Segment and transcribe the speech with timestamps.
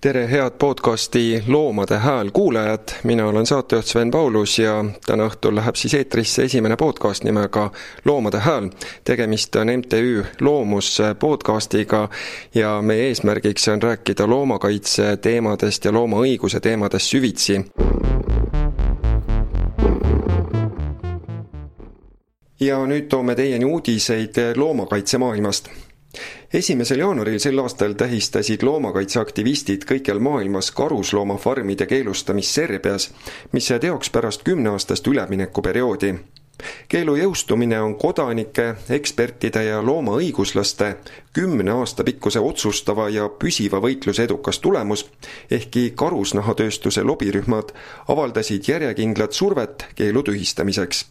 [0.00, 5.74] tere, head podcasti Loomade Hääl kuulajad, mina olen saatejuht Sven Paulus ja täna õhtul läheb
[5.74, 7.70] siis eetrisse esimene podcast nimega
[8.04, 8.70] Loomade Hääl.
[9.04, 12.08] tegemist on MTÜ Loomus podcastiga
[12.54, 17.64] ja meie eesmärgiks on rääkida loomakaitse teemadest ja loomaõiguse teemadest süvitsi.
[22.60, 25.87] ja nüüd toome teieni uudiseid loomakaitse maailmast
[26.52, 33.10] esimesel jaanuaril sel aastal tähistasid loomakaitseaktivistid kõikjal maailmas karusloomafarmide keelustamist Serbias,
[33.52, 36.14] mis sai teoks pärast kümneaastast üleminekuperioodi.
[36.88, 40.96] keelu jõustumine on kodanike, ekspertide ja loomaõiguslaste
[41.32, 45.06] kümne aasta pikkuse otsustava ja püsiva võitluse edukas tulemus,
[45.50, 47.72] ehkki karusnahatööstuse lobirühmad
[48.08, 51.04] avaldasid järjekindlat survet keelu tühistamiseks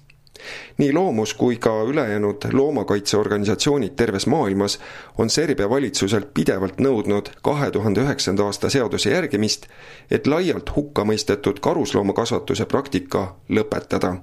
[0.78, 4.80] nii Loomus kui ka ülejäänud loomakaitseorganisatsioonid terves maailmas
[5.18, 9.68] on Serbia valitsuselt pidevalt nõudnud kahe tuhande üheksanda aasta seaduse järgimist,
[10.12, 14.18] et laialt hukka mõistetud karusloomakasvatuse praktika lõpetada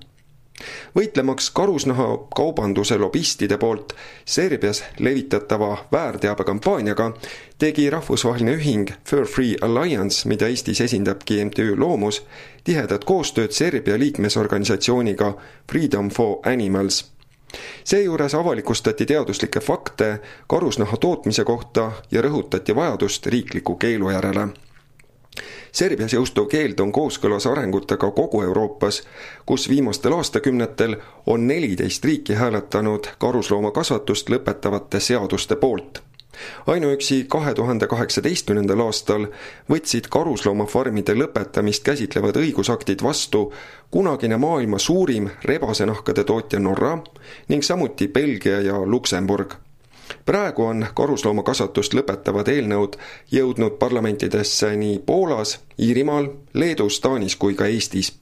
[0.96, 3.92] võitlemaks karusnahakaubanduse lobistide poolt
[4.24, 7.12] Serbias levitatava väärteabekampaaniaga,
[7.58, 12.22] tegi rahvusvaheline ühing Fur Free Alliance, mida Eestis esindabki MTÜ Loomus,
[12.64, 15.34] tihedat koostööd Serbia liikmesorganisatsiooniga
[15.70, 17.04] Freedom for Animals.
[17.84, 24.48] Seejuures avalikustati teaduslikke fakte karusnaha tootmise kohta ja rõhutati vajadust riikliku keelu järele
[25.74, 29.00] Serbias jõustuv keeld on kooskõlas arengutega kogu Euroopas,
[29.42, 30.94] kus viimastel aastakümnetel
[31.26, 35.98] on neliteist riiki hääletanud karusloomakasvatust lõpetavate seaduste poolt.
[36.66, 39.26] Ainuüksi kahe tuhande kaheksateistkümnendal aastal
[39.70, 43.48] võtsid karusloomafarmide lõpetamist käsitlevad õigusaktid vastu
[43.90, 46.96] kunagine maailma suurim rebasenahkade tootja Norra
[47.48, 49.58] ning samuti Belgia ja Luksemburg
[50.26, 52.98] praegu on karusloomakasvatust lõpetavad eelnõud
[53.32, 58.12] jõudnud parlamentidesse nii Poolas, Iirimaal, Leedus, Taanis kui ka Eestis.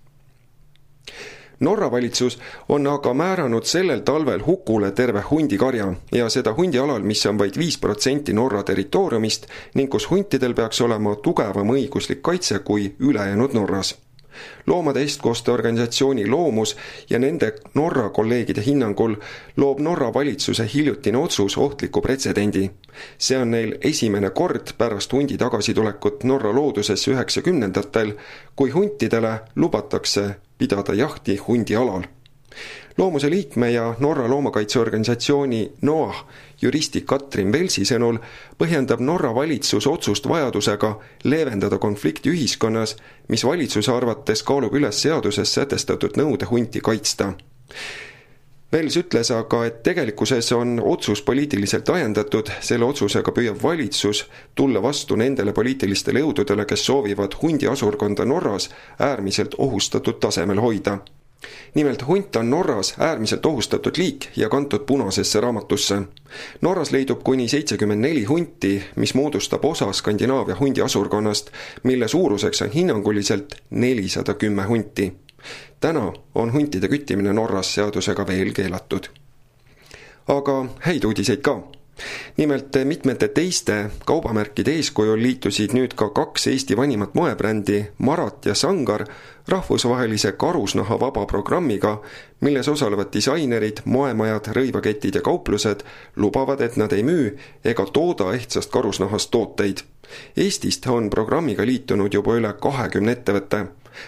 [1.63, 2.39] Norra valitsus
[2.69, 7.79] on aga määranud sellel talvel hukule terve hundikarja ja seda hundialal, mis on vaid viis
[7.79, 13.95] protsenti Norra territooriumist ning kus huntidel peaks olema tugevam õiguslik kaitse kui ülejäänud Norras
[14.67, 16.77] loomade eestkoste organisatsiooni Loomus
[17.11, 19.17] ja nende Norra kolleegide hinnangul
[19.57, 22.71] loob Norra valitsuse hiljutine otsus ohtliku pretsedendi.
[23.19, 28.13] see on neil esimene kord pärast hundi tagasitulekut Norra loodusesse üheksakümnendatel,
[28.57, 32.03] kui huntidele lubatakse pidada jahti hundialal
[32.99, 36.25] loomuse liikme ja Norra loomakaitseorganisatsiooni NOAH
[36.63, 38.21] juristi Katrin Velsi sõnul
[38.59, 40.95] põhjendab Norra valitsus otsust vajadusega
[41.25, 42.97] leevendada konflikti ühiskonnas,
[43.29, 47.33] mis valitsuse arvates kaalub üles seaduses sätestatud nõude hunti kaitsta.
[48.73, 54.23] Vels ütles aga, et tegelikkuses on otsus poliitiliselt ajendatud, selle otsusega püüab valitsus
[54.57, 61.03] tulla vastu nendele poliitilistele jõududele, kes soovivad hundi asurkonda Norras äärmiselt ohustatud tasemel hoida
[61.75, 66.03] nimelt hunt on Norras äärmiselt ohustatud liik ja kantud punasesse raamatusse.
[66.61, 71.51] Norras leidub kuni seitsekümmend neli hunti, mis moodustab osa Skandinaavia hundiasurkonnast,
[71.83, 75.13] mille suuruseks on hinnanguliselt nelisada kümme hunti.
[75.81, 79.07] täna on huntide küttimine Norras seadusega veel keelatud.
[80.29, 81.63] aga häid uudiseid ka
[82.37, 89.05] nimelt mitmete teiste kaubamärkide eeskujul liitusid nüüd ka kaks Eesti vanimat moebrändi, Marat ja Sangar,
[89.49, 92.01] rahvusvahelise karusnahavaba programmiga,
[92.41, 95.85] milles osalevad disainerid, moemajad, rõivaketid ja kauplused
[96.17, 99.85] lubavad, et nad ei müü ega tooda ehtsast karusnahast tooteid.
[100.37, 103.67] Eestist on programmiga liitunud juba üle kahekümne ettevõtte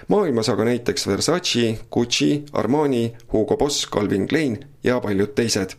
[0.09, 5.77] maailmas aga näiteks Versace, Gucci, Armani, Hugo Boss, Calvin Klein ja paljud teised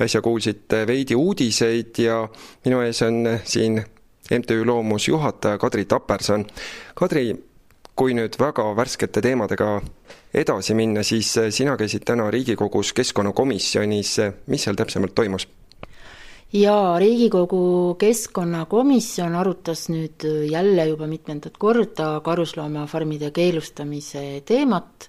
[0.00, 2.28] Äsja kuulsite veidi uudiseid ja
[2.64, 3.84] minu ees on siin
[4.30, 6.46] MTÜ Loomus juhataja Kadri Taperson.
[6.94, 7.30] Kadri,
[7.96, 9.80] kui nüüd väga värskete teemadega
[10.34, 14.16] edasi minna, siis sina käisid täna Riigikogus keskkonnakomisjonis,
[14.46, 15.48] mis seal täpsemalt toimus?
[16.52, 25.08] Jaa, Riigikogu Keskkonnakomisjon arutas nüüd jälle juba mitmendat korda karusloomafarmide keelustamise teemat,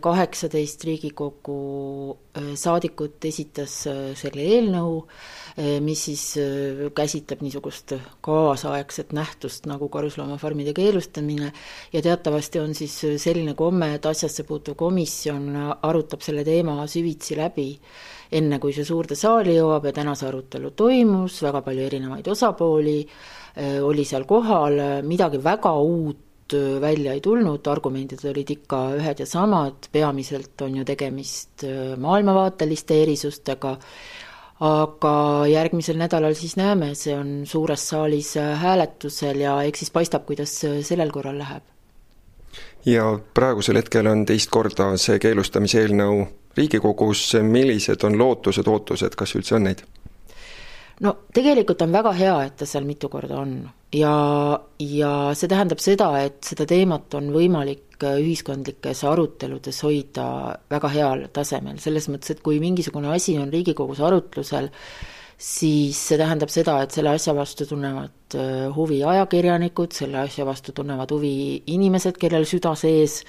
[0.00, 1.56] kaheksateist Riigikogu
[2.32, 5.02] äh, saadikut esitas äh, selle eelnõu,
[5.60, 6.24] äh, mis siis
[6.96, 7.92] käsitleb niisugust
[8.24, 11.52] kaasaegset nähtust nagu karusloomafarmide keelustamine.
[11.92, 15.52] Ja teatavasti on siis selline komme, et asjasse puutuv komisjon
[15.82, 17.74] arutab selle teema süvitsi läbi
[18.32, 22.98] enne, kui see suurde saali jõuab ja täna see arutelu toimus, väga palju erinevaid osapooli
[23.04, 29.24] äh, oli seal kohal, midagi väga uut äh, välja ei tulnud, argumendid olid ikka ühed
[29.24, 33.76] ja samad, peamiselt on ju tegemist äh, maailmavaateliste erisustega,
[34.68, 35.14] aga
[35.46, 41.14] järgmisel nädalal siis näeme, see on suures saalis hääletusel ja eks siis paistab, kuidas sellel
[41.14, 41.77] korral läheb.
[42.88, 46.26] Ja praegusel hetkel on teist korda see keelustamise eelnõu
[46.58, 49.84] Riigikogus, millised on lootused, ootused, kas üldse on neid?
[51.04, 53.52] no tegelikult on väga hea, et ta seal mitu korda on.
[53.94, 54.14] Ja,
[54.82, 60.26] ja see tähendab seda, et seda teemat on võimalik ühiskondlikes aruteludes hoida
[60.70, 64.70] väga heal tasemel, selles mõttes, et kui mingisugune asi on Riigikogus arutlusel,
[65.38, 70.74] siis see tähendab seda, et selle asja vastu tunnevad äh, huvi ajakirjanikud, selle asja vastu
[70.74, 73.22] tunnevad huvi inimesed, kellel süda sees.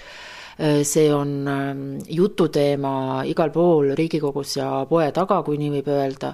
[0.59, 6.33] Äh, see on ähm, jututeema igal pool Riigikogus ja poe taga, kui nii võib öelda,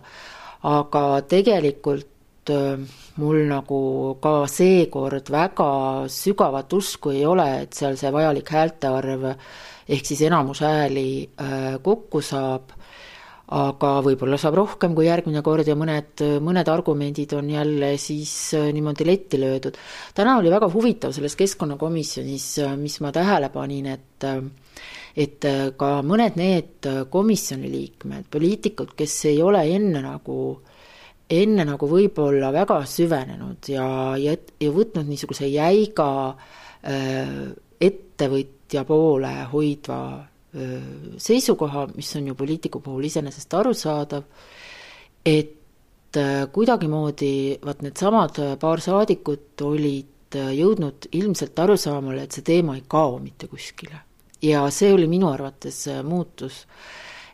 [0.72, 2.80] aga tegelikult äh,
[3.20, 3.82] mul nagu
[4.24, 5.70] ka seekord väga
[6.10, 9.30] sügavat usku ei ole, et seal see vajalik häälte arv
[9.86, 11.30] ehk siis enamus hääli
[11.86, 12.74] kokku saab
[13.54, 18.72] aga võib-olla saab rohkem kui järgmine kord ja mõned, mõned argumendid on jälle siis äh,
[18.74, 19.78] niimoodi letti löödud.
[20.18, 24.42] täna oli väga huvitav selles keskkonnakomisjonis, äh, mis ma tähele panin, et äh,
[25.16, 25.46] et
[25.78, 30.40] ka mõned need komisjoni liikmed, poliitikud, kes ei ole enne nagu
[31.32, 33.88] enne nagu võib-olla väga süvenenud ja,
[34.20, 36.36] ja, ja võtnud niisuguse jäiga
[37.80, 40.02] ettevõtja poole hoidva
[41.18, 44.24] seisukoha, mis on ju poliitiku puhul iseenesest arusaadav,
[45.26, 46.20] et
[46.56, 53.48] kuidagimoodi vaat needsamad paar saadikut olid jõudnud ilmselt arusaamale, et see teema ei kao mitte
[53.52, 54.00] kuskile.
[54.42, 56.66] ja see oli minu arvates muutus,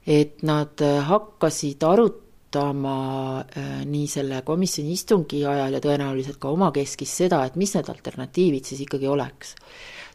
[0.08, 3.44] et nad hakkasid arutama
[3.86, 8.82] nii selle komisjoni istungi ajal ja tõenäoliselt ka omakeskis seda, et mis need alternatiivid siis
[8.86, 9.56] ikkagi oleks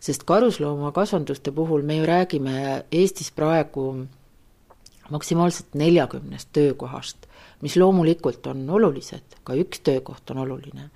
[0.06, 4.06] sest karusloomakasvanduste puhul me ju räägime Eestis praegu
[5.10, 7.26] maksimaalselt neljakümnest töökohast,
[7.62, 10.90] mis loomulikult on olulised, ka üks töökoht on oluline.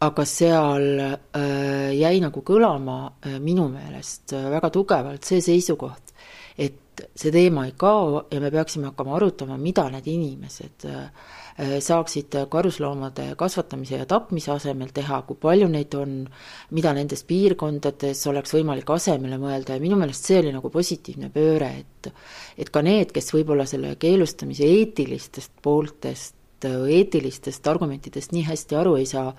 [0.00, 6.12] aga seal äh, jäi nagu kõlama äh, minu meelest äh, väga tugevalt see seisukoht,
[6.58, 11.08] et see teema ei kao ja me peaksime hakkama arutama, mida need inimesed äh,
[11.56, 16.18] saaksid karusloomade kasvatamise ja tapmise asemel teha, kui palju neid on,
[16.76, 21.70] mida nendes piirkondades oleks võimalik asemele mõelda ja minu meelest see oli nagu positiivne pööre,
[21.80, 22.10] et
[22.60, 26.36] et ka need, kes võib-olla selle keelustamise eetilistest pooltest,
[26.66, 29.32] eetilistest argumentidest nii hästi aru ei saa,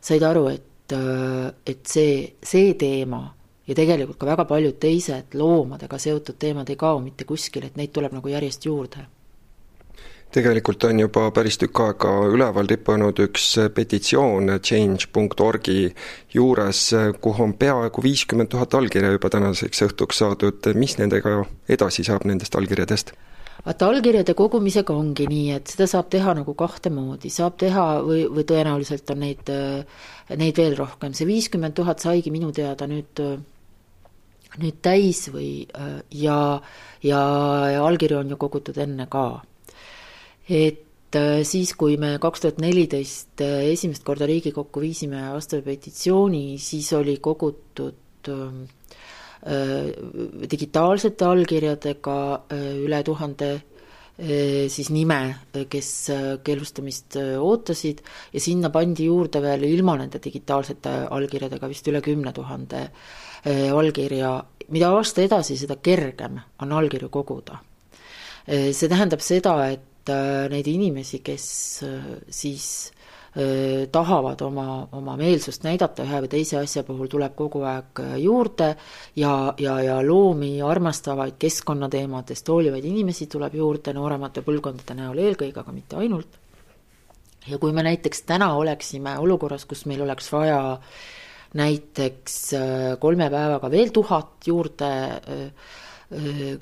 [0.00, 3.22] said aru, et, et see, see teema
[3.68, 7.92] ja tegelikult ka väga paljud teised loomadega seotud teemad ei kao mitte kuskile, et neid
[7.92, 9.04] tuleb nagu järjest juurde
[10.34, 15.78] tegelikult on juba päris tükk aega üleval rippunud üks petitsioon change.org-i
[16.34, 16.82] juures,
[17.20, 22.56] kuhu on peaaegu viiskümmend tuhat allkirja juba tänaseks õhtuks saadud, mis nendega edasi saab, nendest
[22.60, 23.14] allkirjadest?
[23.64, 28.22] vaata, allkirjade kogumisega ongi nii, et seda saab teha nagu kahte moodi, saab teha või,
[28.30, 29.50] või tõenäoliselt on neid,
[30.30, 33.24] neid veel rohkem, see viiskümmend tuhat saigi minu teada nüüd
[34.58, 35.66] nüüd täis või
[36.14, 36.38] ja,
[37.04, 37.20] ja,
[37.74, 39.26] ja allkirju on ju kogutud enne ka
[40.48, 46.58] et äh, siis, kui me kaks tuhat neliteist äh, esimest korda Riigikokku viisime vastava petitsiooni,
[46.58, 48.52] siis oli kogutud äh,
[50.50, 52.20] digitaalsete allkirjadega
[52.82, 53.50] üle tuhande
[54.18, 55.88] siis nime, kes
[56.42, 58.00] keelustamist ootasid
[58.34, 62.80] ja sinna pandi juurde veel ilma nende digitaalsete allkirjadega vist üle kümne tuhande
[63.46, 64.32] allkirja,
[64.74, 67.60] mida aasta edasi, seda kergem on allkirju koguda.
[68.48, 71.48] see tähendab seda, et Äh, neid inimesi, kes
[71.84, 72.92] äh, siis
[73.92, 78.70] tahavad oma, oma meelsust näidata ühe või teise asja puhul, tuleb kogu aeg juurde
[79.20, 85.76] ja, ja, ja loomi armastavaid keskkonnateemadest hoolivaid inimesi tuleb juurde nooremate põlvkondade näol eelkõige, aga
[85.76, 86.40] mitte ainult.
[87.46, 90.58] ja kui me näiteks täna oleksime olukorras, kus meil oleks vaja
[91.62, 92.40] näiteks
[92.98, 94.90] kolme päevaga veel tuhat juurde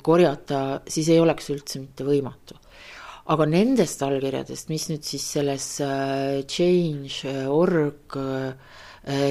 [0.03, 2.65] korjata, siis ei oleks üldse mitte võimatu
[3.33, 8.75] aga nendest allkirjadest, mis nüüd siis selles äh, change.org äh,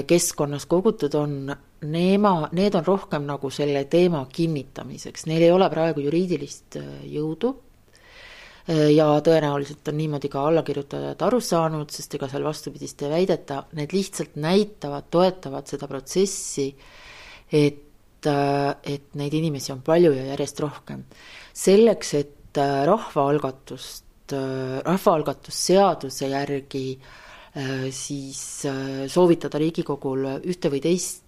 [0.08, 6.02] keskkonnas kogutud on, Neema, need on rohkem nagu selle teema kinnitamiseks, neil ei ole praegu
[6.08, 7.54] juriidilist äh, jõudu.
[8.66, 13.92] Ja tõenäoliselt on niimoodi ka allakirjutajad aru saanud, sest ega seal vastupidist ei väideta, need
[13.94, 16.66] lihtsalt näitavad, toetavad seda protsessi,
[17.54, 21.06] et, et neid inimesi on palju ja järjest rohkem.
[21.54, 27.00] selleks, et et äh, rahvaalgatust, äh, rahvaalgatusseaduse järgi
[27.58, 28.64] äh, siis
[29.08, 31.24] soovitada Riigikogul ühte või teist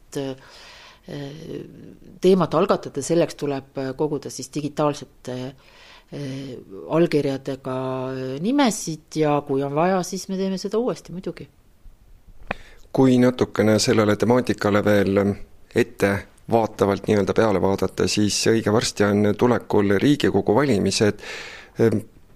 [2.21, 5.35] teemat algatada, selleks tuleb koguda siis digitaalsete
[6.95, 7.75] allkirjadega
[8.43, 11.47] nimesid ja kui on vaja, siis me teeme seda uuesti muidugi.
[12.91, 15.21] kui natukene sellele temaatikale veel
[15.75, 16.11] ette
[16.51, 21.19] vaatavalt nii-öelda peale vaadata, siis õige varsti on tulekul Riigikogu valimised,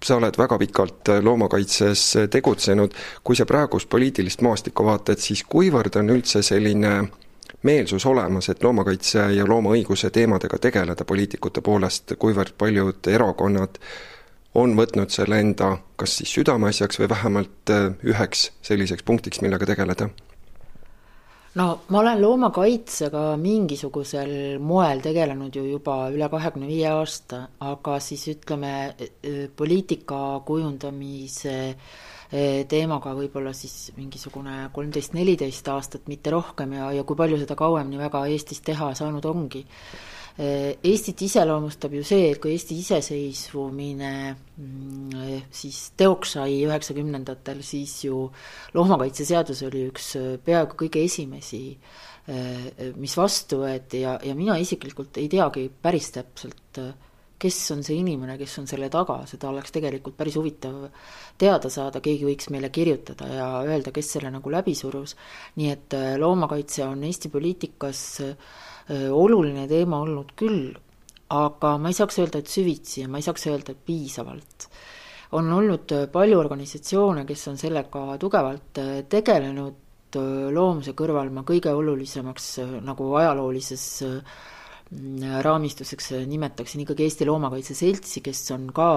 [0.04, 6.10] sa oled väga pikalt loomakaitses tegutsenud, kui sa praegust poliitilist maastikku vaatad, siis kuivõrd on
[6.12, 6.94] üldse selline
[7.62, 13.78] meelsus olemas, et loomakaitse ja loomaõiguse teemadega tegeleda poliitikute poolest, kuivõrd paljud erakonnad
[14.54, 17.72] on võtnud selle enda kas siis südameasjaks või vähemalt
[18.04, 20.10] üheks selliseks punktiks, millega tegeleda?
[21.54, 24.32] No ma olen loomakaitsega mingisugusel
[24.62, 28.72] moel tegelenud ju juba üle kahekümne viie aasta, aga siis ütleme,
[29.56, 37.20] poliitika kujundamise e, teemaga võib-olla siis mingisugune kolmteist, neliteist aastat, mitte rohkem ja, ja kui
[37.20, 39.66] palju seda kauem nii väga Eestis teha saanud ongi
[40.40, 48.24] Eestit iseloomustab ju see, et kui Eesti iseseisvumine mm, siis teoks sai üheksakümnendatel, siis ju
[48.72, 51.76] loomakaitseseadus oli üks äh, peaaegu kõige esimesi,
[52.32, 56.80] äh, mis vastu võeti ja, ja mina isiklikult ei teagi päris täpselt,
[57.42, 60.86] kes on see inimene, kes on selle taga, seda oleks tegelikult päris huvitav
[61.36, 65.16] teada saada, keegi võiks meile kirjutada ja öelda, kes selle nagu läbi surus.
[65.60, 68.52] nii et loomakaitse on Eesti poliitikas äh,
[68.90, 70.72] oluline teema olnud küll,
[71.32, 74.68] aga ma ei saaks öelda, et süvitsi ja ma ei saaks öelda, et piisavalt.
[75.32, 79.78] on olnud palju organisatsioone, kes on sellega tugevalt tegelenud,
[80.52, 83.86] loomuse kõrval ma kõige olulisemaks nagu ajaloolises
[85.40, 88.88] raamistuseks nimetaksin ikkagi Eesti Loomakaitse Seltsi, kes on ka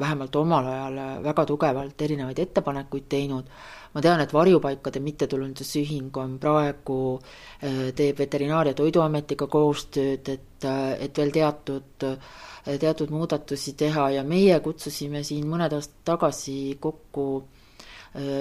[0.00, 3.50] vähemalt omal ajal väga tugevalt erinevaid ettepanekuid teinud
[3.92, 7.18] ma tean, et Varjupaikade Mittetulundusühing on praegu,
[7.62, 14.10] äh, teeb Veterinaar- ja Toiduametiga koostööd, et, äh, et veel teatud, äh, teatud muudatusi teha
[14.10, 17.44] ja meie kutsusime siin mõned aastad tagasi kokku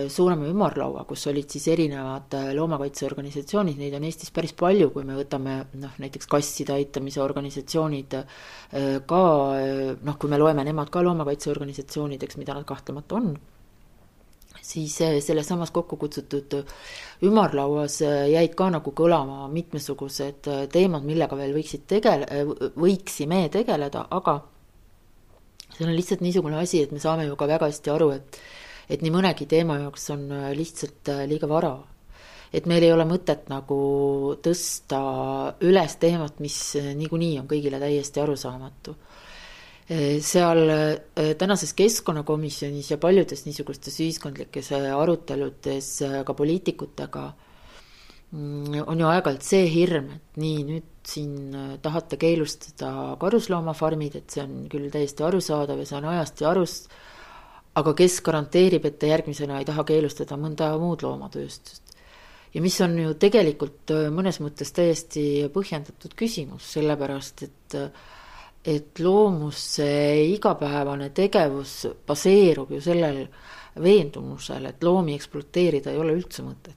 [0.09, 5.67] suurema ümarlaua, kus olid siis erinevad loomakaitseorganisatsioonid, neid on Eestis päris palju, kui me võtame
[5.75, 8.15] noh, näiteks kasside aitamise organisatsioonid
[9.05, 9.21] ka
[10.01, 13.37] noh, kui me loeme nemad ka loomakaitseorganisatsioonideks, mida nad kahtlemata on
[14.69, 14.95] siis
[15.25, 16.59] selles samas kokku kutsutud
[17.25, 22.45] ümarlauas äh, jäid ka nagu kõlama mitmesugused teemad, millega veel võiksid tegele-,
[22.77, 24.39] võiksime tegeleda, aga
[25.73, 28.41] see on lihtsalt niisugune asi, et me saame ju ka väga hästi aru, et
[28.89, 30.23] et nii mõnegi teema jaoks on
[30.57, 31.75] lihtsalt liiga vara.
[32.53, 33.75] et meil ei ole mõtet nagu
[34.41, 35.01] tõsta
[35.61, 36.57] üles teemat, mis
[36.97, 38.95] niikuinii on kõigile täiesti arusaamatu
[39.89, 47.23] seal äh, tänases keskkonnakomisjonis ja paljudes niisugustes ühiskondlikes äh, aruteludes äh, ka poliitikutega
[48.31, 54.43] mm, on ju aeg-ajalt see hirm, et nii, nüüd siin tahate keelustada karusloomafarmid, et see
[54.45, 56.93] on küll täiesti arusaadav ja see on ajast ja arust,
[57.81, 61.97] aga kes garanteerib, et te järgmisena ei taha keelustada mõnda muud loomatööstust?
[62.53, 68.07] ja mis on ju tegelikult mõnes mõttes täiesti põhjendatud küsimus, sellepärast et äh,
[68.65, 69.87] et loomuse
[70.33, 73.23] igapäevane tegevus baseerub ju sellel
[73.79, 76.75] veendumusel, et loomi ekspluateerida ei ole üldse mõtet.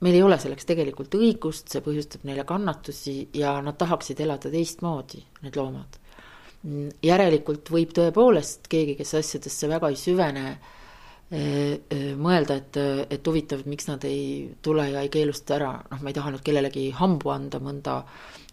[0.00, 5.22] meil ei ole selleks tegelikult õigust, see põhjustab neile kannatusi ja nad tahaksid elada teistmoodi,
[5.42, 6.00] need loomad.
[7.02, 10.58] järelikult võib tõepoolest keegi, kes asjadesse väga ei süvene,
[11.26, 12.76] mõelda, et,
[13.10, 16.44] et huvitav, miks nad ei tule ja ei keelusta ära, noh, ma ei taha nüüd
[16.46, 17.96] kellelegi hambu anda mõnda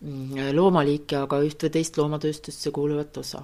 [0.03, 3.43] Mm, loomaliike, aga üht või teist loomatööstusse kuuluvat osa.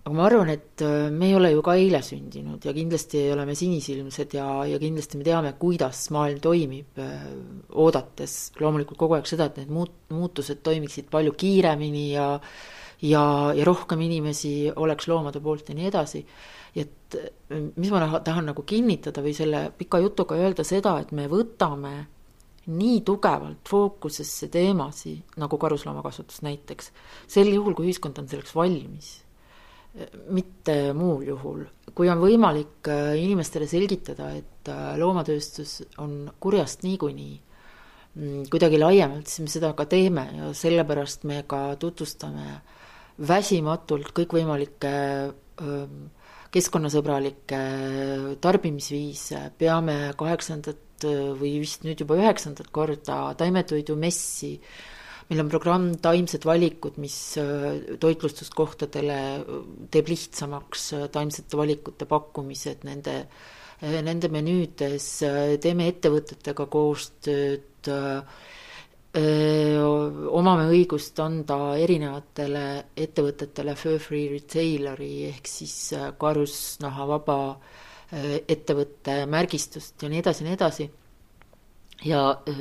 [0.00, 3.32] aga ma arvan, et äh, me ei ole ju ka eile sündinud ja kindlasti ei
[3.34, 7.26] ole me sinisilmsed ja, ja kindlasti me teame, kuidas maailm toimib, äh,
[7.76, 12.30] oodates loomulikult kogu aeg seda, et need muut-, muutused toimiksid palju kiiremini ja
[13.02, 13.24] ja,
[13.56, 16.24] ja rohkem inimesi oleks loomade poolt ja nii edasi.
[16.76, 17.16] et
[17.50, 21.94] mis ma tahan nagu kinnitada või selle pika jutuga öelda seda, et me võtame
[22.70, 26.92] nii tugevalt fookusesse teemasid, nagu karusloomakasvatus näiteks,
[27.26, 29.16] sel juhul, kui ühiskond on selleks valmis
[30.30, 31.64] mitte muul juhul.
[31.94, 37.40] kui on võimalik äh, inimestele selgitada, et äh, loomatööstus on kurjast niikuinii,
[38.14, 42.60] mm, kuidagi laiemalt, siis me seda ka teeme ja sellepärast me ka tutvustame
[43.28, 44.92] väsimatult kõikvõimalikke
[45.62, 45.98] ähm,
[46.50, 47.58] keskkonnasõbralikke
[48.42, 54.56] tarbimisviise, peame kaheksandat äh, või vist nüüd juba üheksandat korda taimetoidumessi.
[55.30, 59.58] Meil on programm Taimsed valikud, mis äh, toitlustuskohtadele äh,
[59.94, 63.14] teeb lihtsamaks äh, taimsete valikute pakkumised nende,
[63.80, 65.06] nende menüüdes,
[65.62, 67.88] teeme ettevõtetega koostööd,
[69.10, 72.62] omame õigust anda erinevatele
[72.94, 75.74] ettevõtetele fur-free retaileri ehk siis
[76.20, 77.40] karusnahavaba
[78.14, 80.90] ettevõtte märgistust ja nii edasi ja nii edasi.
[82.04, 82.60] Ja äh,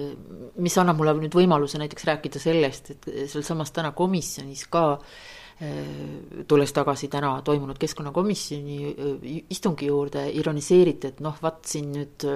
[0.60, 6.74] mis annab mulle nüüd võimaluse näiteks rääkida sellest, et sealsamas täna komisjonis ka äh, tulles
[6.76, 12.28] tagasi täna toimunud keskkonnakomisjoni äh, istungi juurde, ironiseeriti, et noh, vaat siin nüüd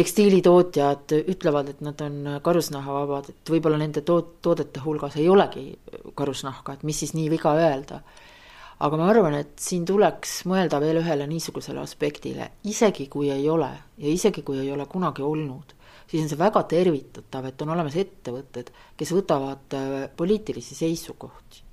[0.00, 5.68] tekstiilitootjad ütlevad, et nad on karusnahavabad, et võib-olla nende toot-, toodete hulgas ei olegi
[6.16, 8.02] karusnahka, et mis siis nii viga öelda.
[8.80, 13.68] aga ma arvan, et siin tuleks mõelda veel ühele niisugusele aspektile, isegi kui ei ole
[14.00, 15.74] ja isegi kui ei ole kunagi olnud
[16.10, 21.66] siis on see väga tervitatav, et on olemas ettevõtted, kes võtavad äh, poliitilisi seisukohti.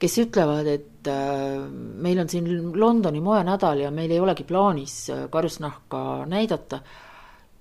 [0.00, 1.58] kes ütlevad, et äh,
[2.04, 2.46] meil on siin
[2.80, 6.80] Londoni moenädal ja meil ei olegi plaanis äh, karusnahka näidata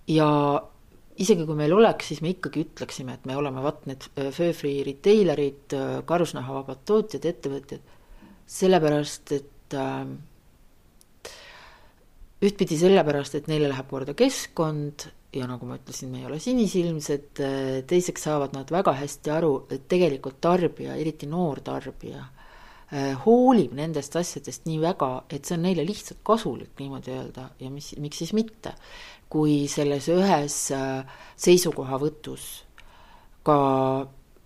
[0.09, 0.29] ja
[1.19, 5.75] isegi kui meil oleks, siis me ikkagi ütleksime, et me oleme vaat need Fur-Free retailerid,
[6.09, 7.95] karusnahavabad tootjad, ettevõtjad,
[8.49, 10.03] sellepärast et äh,
[12.45, 17.41] ühtpidi sellepärast, et neile läheb korda keskkond ja nagu ma ütlesin, me ei ole sinisilmsed,
[17.89, 22.23] teiseks saavad nad väga hästi aru, et tegelikult tarbija, eriti noor tarbija,
[23.25, 27.91] hoolib nendest asjadest nii väga, et see on neile lihtsalt kasulik niimoodi öelda ja mis,
[28.01, 28.73] miks siis mitte.
[29.29, 32.45] kui selles ühes eh, seisukohavõtus
[33.45, 33.57] ka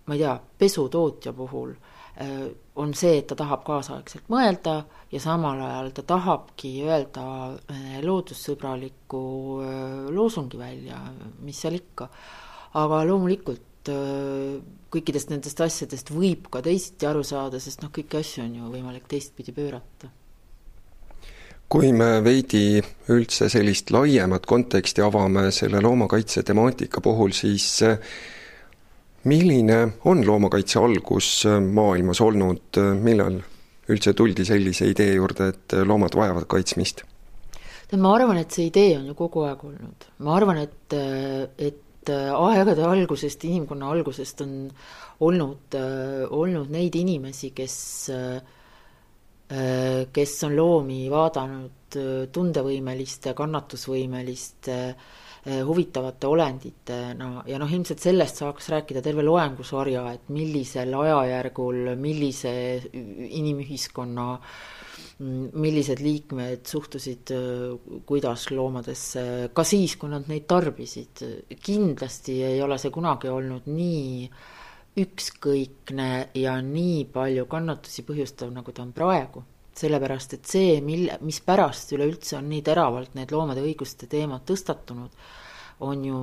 [0.04, 1.72] ma ei tea, pesutootja puhul
[2.16, 4.74] Äh, on see, et ta tahab kaasaegselt mõelda
[5.10, 7.24] ja samal ajal ta tahabki öelda
[7.74, 9.22] äh, loodussõbraliku
[9.64, 11.00] äh, loosungi välja,
[11.42, 12.08] mis seal ikka.
[12.78, 18.54] aga loomulikult kõikidest nendest asjadest võib ka teisiti aru saada, sest noh, kõiki asju on
[18.60, 20.12] ju võimalik teistpidi pöörata
[21.74, 22.78] kui me veidi
[23.10, 27.80] üldse sellist laiemat konteksti avame selle loomakaitse temaatika puhul, siis
[29.24, 33.40] milline on loomakaitse algus äh, maailmas olnud, äh, millal
[33.88, 37.04] üldse tuldi sellise idee juurde, et äh, loomad vajavad kaitsmist?
[37.88, 40.08] tead, ma arvan, et see idee on ju kogu aeg olnud.
[40.24, 40.96] ma arvan, et,
[41.58, 44.54] et aegade algusest, inimkonna algusest on
[45.24, 45.76] olnud,
[46.30, 47.78] olnud neid inimesi, kes
[50.14, 51.98] kes on loomi vaadanud
[52.32, 55.04] tundevõimeliste, kannatusvõimeliste äh,
[55.44, 57.42] huvitavate olenditena.
[57.46, 62.54] Ja noh, ilmselt sellest saaks rääkida terve loengusarja, et millisel ajajärgul, millise
[63.28, 64.28] inimühiskonna
[65.18, 69.24] millised liikmed suhtusid eh, kuidas loomadesse,
[69.54, 71.24] ka siis, kui nad neid tarbisid.
[71.62, 74.28] kindlasti ei ole see kunagi olnud nii
[75.04, 79.42] ükskõikne ja nii palju kannatusi põhjustav, nagu ta on praegu
[79.74, 85.10] sellepärast et see, mille, mispärast üleüldse on nii teravalt need loomade õiguste teemad tõstatunud,
[85.82, 86.20] on ju,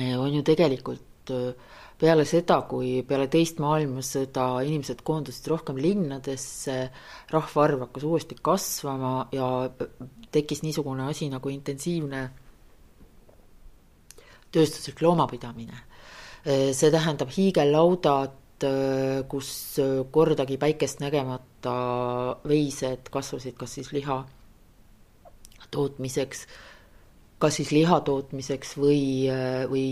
[0.00, 1.09] on ju tegelikult
[2.00, 6.76] peale seda, kui peale teist maailmasõda inimesed koondusid rohkem linnadesse,
[7.32, 9.48] rahvaarv hakkas uuesti kasvama ja
[10.32, 12.28] tekkis niisugune asi nagu intensiivne
[14.50, 15.86] tööstuslik loomapidamine.
[16.44, 21.72] see tähendab hiigellaudad, Äh, kus äh, kordagi päikest nägemata
[22.44, 24.18] veised kasvasid kas siis liha
[25.72, 26.44] tootmiseks,
[27.40, 29.84] kas siis liha tootmiseks või, äh, või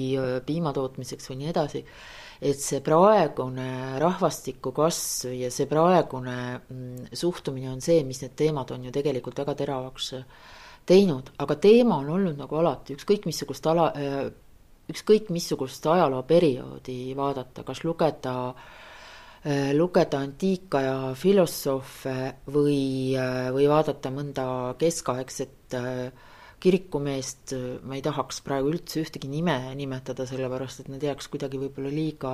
[0.46, 1.84] piima tootmiseks või nii edasi.
[2.38, 8.70] et see praegune rahvastiku kasv ja see praegune mm, suhtumine on see, mis need teemad
[8.70, 10.12] on ju tegelikult väga teravaks
[10.86, 13.90] teinud, aga teema on olnud nagu alati, ükskõik missugust ala
[14.88, 18.36] ükskõik missugust ajalooperioodi vaadata, kas lugeda
[19.74, 22.16] lugeda antiikaja filosoofe
[22.54, 23.14] või,
[23.54, 24.46] või vaadata mõnda
[24.78, 25.76] keskaegset
[26.60, 27.54] kirikumeest,
[27.86, 32.32] ma ei tahaks praegu üldse ühtegi nime nimetada, sellepärast et need jääks kuidagi võib-olla liiga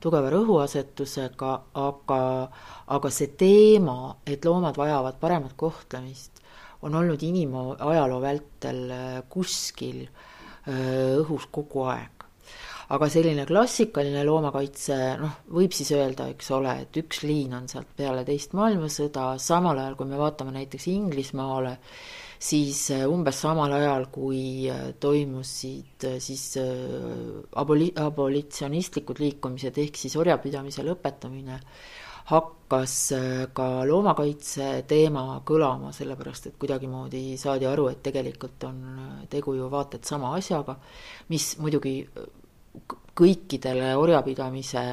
[0.00, 1.52] tugeva rõhuasetusega,
[1.82, 2.20] aga,
[2.96, 6.38] aga see teema, et loomad vajavad paremat kohtlemist,
[6.86, 8.84] on olnud inimajaloo vältel
[9.28, 10.04] kuskil
[10.68, 12.14] õhus kogu aeg.
[12.88, 17.90] Aga selline klassikaline loomakaitse, noh, võib siis öelda, eks ole, et üks liin on sealt
[17.98, 21.74] peale teist maailmasõda, samal ajal kui me vaatame näiteks Inglismaale,
[22.38, 26.58] siis äh, umbes samal ajal, kui äh, toimusid äh, siis
[27.58, 31.58] aboli-, abolitsionistlikud liikumised, ehk siis orjapidamise lõpetamine,
[32.28, 32.94] hakkas
[33.56, 38.82] ka loomakaitse teema kõlama, sellepärast et kuidagimoodi saadi aru, et tegelikult on
[39.32, 40.74] tegu ju vaata et sama asjaga,
[41.32, 42.02] mis muidugi
[43.16, 44.84] kõikidele orjapidamise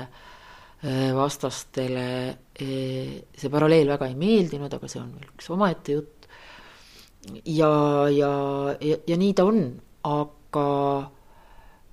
[1.18, 2.08] vastastele
[2.56, 6.15] see paralleel väga ei meeldinud, aga see on veel üks omaette jutt.
[7.46, 7.72] Ja,
[8.14, 8.32] ja,
[8.82, 9.62] ja, ja nii ta on,
[10.06, 10.68] aga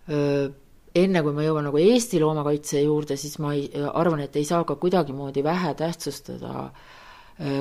[0.09, 0.51] öö, äh,
[0.95, 4.65] enne kui ma jõuan nagu Eesti loomakaitse juurde, siis ma ei, arvan, et ei saa
[4.69, 6.69] ka kuidagimoodi vähe tähtsustada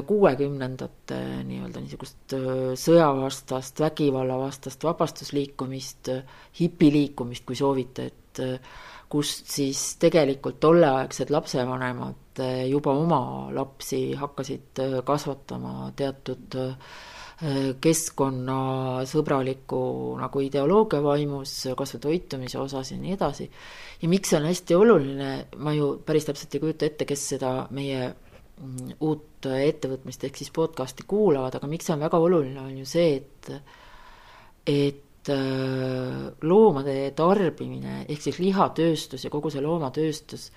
[0.05, 2.35] kuuekümnendate nii-öelda niisugust
[2.77, 6.11] sõjavastast, vägivallavastast vabastusliikumist,
[6.59, 8.75] hipiliikumist, kui soovite, et äh,
[9.11, 13.21] kust siis tegelikult tolleaegsed lapsevanemad äh, juba oma
[13.55, 16.59] lapsi hakkasid äh, kasvatama teatud
[17.81, 19.81] keskkonnasõbraliku
[20.19, 23.49] nagu ideoloogia vaimus, kas või toitumise osas ja nii edasi.
[24.01, 27.67] ja miks see on hästi oluline, ma ju päris täpselt ei kujuta ette, kes seda
[27.73, 32.77] meie mm, uut ettevõtmist ehk siis podcast'i kuulavad, aga miks see on väga oluline, on
[32.83, 33.49] ju see, et
[34.69, 40.47] et Äh, loomade tarbimine ehk siis lihatööstus ja kogu see loomatööstus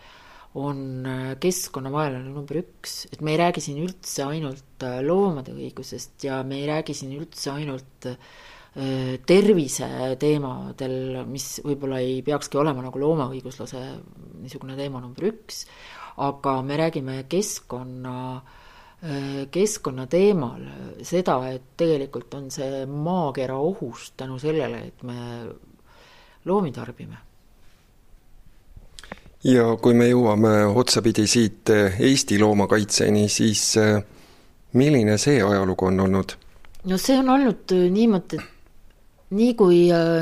[0.54, 6.26] on äh, keskkonnavaenlane number üks, et me ei räägi siin üldse ainult äh, loomade õigusest
[6.28, 8.10] ja me ei räägi siin üldse ainult
[8.74, 9.86] tervise
[10.18, 13.82] teemadel, mis võib-olla ei peakski olema nagu loomaõiguslase
[14.42, 15.60] niisugune teema number üks,
[16.26, 18.64] aga me räägime keskkonna äh,
[19.04, 20.62] Äh, keskkonna teemal
[21.04, 25.16] seda, et tegelikult on see maakera ohus tänu sellele, et me
[26.48, 27.18] loomi tarbime.
[29.44, 34.00] Ja kui me jõuame otsapidi siit äh, Eesti loomakaitseni, siis äh,
[34.72, 36.36] milline see ajalugu on olnud?
[36.84, 38.50] no see on olnud niimoodi, et
[39.34, 39.78] nii kui,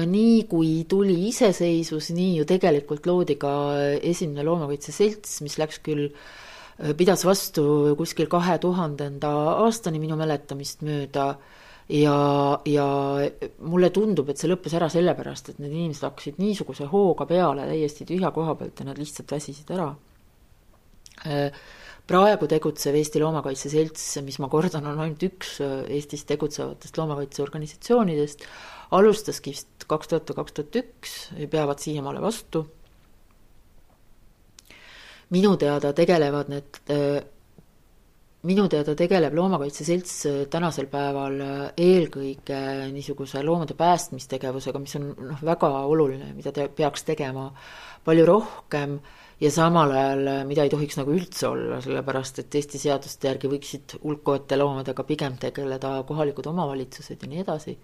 [0.09, 3.53] nii kui tuli iseseisvus, nii ju tegelikult loodi ka
[3.99, 6.13] esimene loomakaitse selts, mis läks küll
[6.97, 7.65] pidas vastu
[7.99, 9.33] kuskil kahe tuhandenda
[9.67, 11.35] aastani minu mäletamist mööda
[11.93, 12.17] ja,
[12.69, 12.87] ja
[13.61, 18.09] mulle tundub, et see lõppes ära sellepärast, et need inimesed hakkasid niisuguse hooga peale täiesti
[18.09, 19.93] tühja koha pealt ja nad lihtsalt väsisid ära.
[22.09, 28.47] praegu tegutsev Eesti Loomakaitse Selts, mis ma kordan, on ainult üks Eestis tegutsevatest loomakaitseorganisatsioonidest,
[28.99, 31.19] alustaski vist kaks tuhat või kaks tuhat üks,
[31.53, 32.67] peavad siiamaale vastu
[35.33, 37.23] minu teada tegelevad need, äh,
[38.49, 42.59] minu teada tegeleb Loomakaitse Selts äh, tänasel päeval äh, eelkõige
[42.91, 47.49] niisuguse loomade päästmistegevusega, mis on noh, väga oluline, mida te peaks tegema
[48.05, 48.97] palju rohkem
[49.43, 53.97] ja samal ajal, mida ei tohiks nagu üldse olla, sellepärast et Eesti seaduste järgi võiksid
[54.03, 57.77] hulkuvate loomadega pigem tegeleda kohalikud omavalitsused ja nii edasi.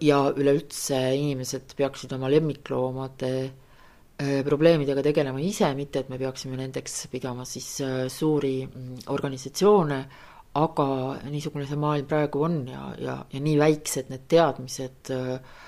[0.00, 3.61] ja üleüldse inimesed peaksid oma lemmikloomade Äh,
[4.44, 9.98] probleemidega tegelema ise, mitte et me peaksime nendeks pidama siis äh, suuri mm, organisatsioone,
[10.60, 10.86] aga
[11.32, 15.60] niisugune see maailm praegu on ja, ja, ja nii väiksed need teadmised äh,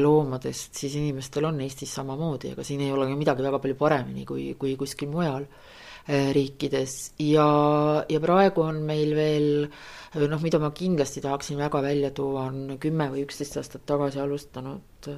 [0.00, 4.24] loomadest siis inimestel on Eestis samamoodi, aga siin ei ole ka midagi väga palju paremini
[4.26, 5.44] kui, kui kuskil mujal
[6.06, 6.96] riikides.
[7.18, 7.46] Ja,
[8.08, 9.48] ja praegu on meil veel
[10.30, 15.10] noh, mida ma kindlasti tahaksin väga välja tuua, on kümme või üksteist aastat tagasi alustanud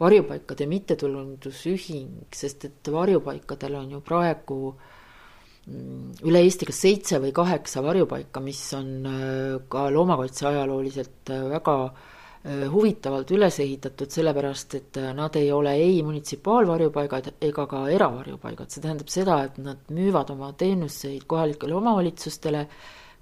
[0.00, 7.82] varjupaikade mittetulundusühing, sest et varjupaikadel on ju praegu mm, üle Eesti kas seitse või kaheksa
[7.84, 12.13] varjupaika, mis on äh, ka loomakaitse ajalooliselt äh, väga äh,
[12.44, 19.08] huvitavalt üles ehitatud, sellepärast et nad ei ole ei munitsipaalvarjupaigad ega ka eravarjupaigad, see tähendab
[19.08, 22.66] seda, et nad müüvad oma teenuseid kohalikele omavalitsustele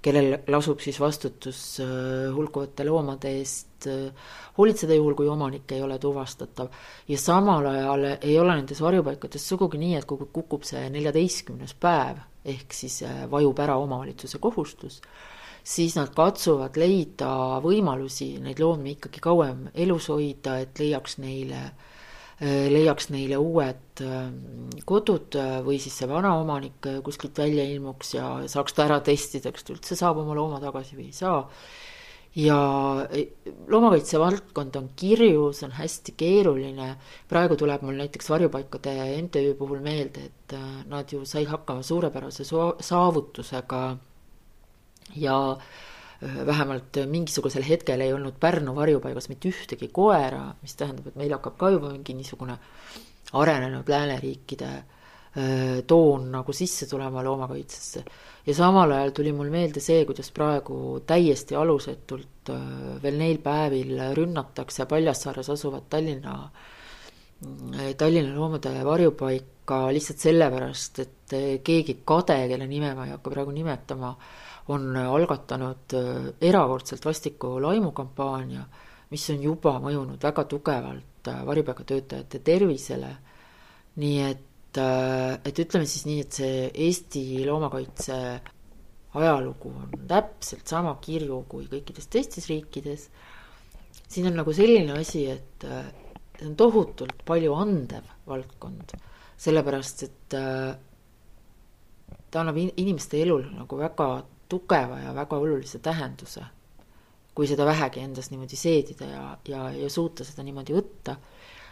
[0.03, 5.97] kellel lasub siis vastutus äh, hulkuvate loomade eest äh, hoolitseda juhul, kui omanik ei ole
[6.01, 6.71] tuvastatav.
[7.07, 12.19] ja samal ajal ei ole nendes varjupaikades sugugi nii, et kui kukub see neljateistkümnes päev,
[12.55, 14.99] ehk siis äh, vajub ära omavalitsuse kohustus,
[15.63, 21.71] siis nad katsuvad leida võimalusi neid loomi ikkagi kauem elus hoida, et leiaks neile
[22.43, 24.01] leiaks neile uued
[24.89, 29.63] kodud või siis see vana omanik kuskilt välja ilmuks ja saaks ta ära testida, kas
[29.63, 31.45] ta üldse saab oma looma tagasi või ei saa.
[32.35, 32.57] Ja
[33.69, 36.87] loomakaitse valdkond on kirju, see on hästi keeruline,
[37.29, 42.47] praegu tuleb mul näiteks varjupaikade MTÜ puhul meelde, et äh, nad ju said hakkama suurepärase
[42.47, 43.83] saavutusega
[45.15, 51.19] ja äh, vähemalt mingisugusel hetkel ei olnud Pärnu varjupaigas mitte ühtegi koera, mis tähendab, et
[51.19, 52.57] meil hakkab ka juba mingi niisugune
[53.33, 54.73] arenenud lääneriikide
[55.87, 58.03] toon nagu sisse tulema loomakaitsesse.
[58.45, 62.51] Ja samal ajal tuli mul meelde see, kuidas praegu täiesti alusetult
[63.03, 72.01] veel neil päevil rünnatakse Paljassaares asuvat Tallinna, äh, Tallinna loomade varjupaika lihtsalt sellepärast, et keegi
[72.05, 74.13] kade, kelle nime ma ei hakka praegu nimetama,
[74.71, 75.95] on algatanud
[76.41, 78.63] erakordselt vastiku laimukampaania,
[79.11, 83.11] mis on juba mõjunud väga tugevalt varjupaigatöötajate tervisele,
[83.99, 88.17] nii et äh, et ütleme siis nii, et see Eesti loomakaitse
[89.13, 93.09] ajalugu on täpselt sama kirju kui kõikides teistes riikides.
[94.09, 95.85] siin on nagu selline asi, et äh,
[96.39, 98.95] see on tohutult palju andev valdkond,
[99.37, 100.75] sellepärast et äh,
[102.31, 104.07] ta annab inimeste elul nagu väga
[104.49, 106.43] tugeva ja väga olulise tähenduse.
[107.33, 111.15] kui seda vähegi endas niimoodi seedida ja, ja, ja suuta seda niimoodi võtta.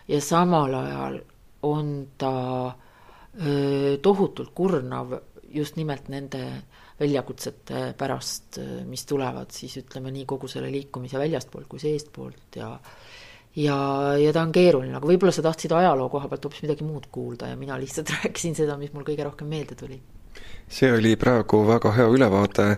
[0.07, 1.19] ja samal ajal
[1.63, 2.33] on ta
[2.67, 5.13] äh, tohutult kurnav
[5.51, 6.45] just nimelt nende
[7.01, 12.71] väljakutsete pärast, mis tulevad siis ütleme nii kogu selle liikumise väljastpoolt kui seestpoolt ja
[13.55, 13.77] ja,
[14.21, 17.51] ja ta on keeruline, aga võib-olla sa tahtsid ajaloo koha pealt hoopis midagi muud kuulda
[17.51, 19.99] ja mina lihtsalt rääkisin seda, mis mul kõige rohkem meelde tuli.
[20.71, 22.77] See oli praegu väga hea ülevaade.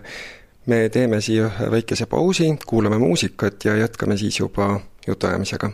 [0.66, 5.70] me teeme siia ühe väikese pausi, kuulame muusikat ja jätkame siis juba jutuajamisega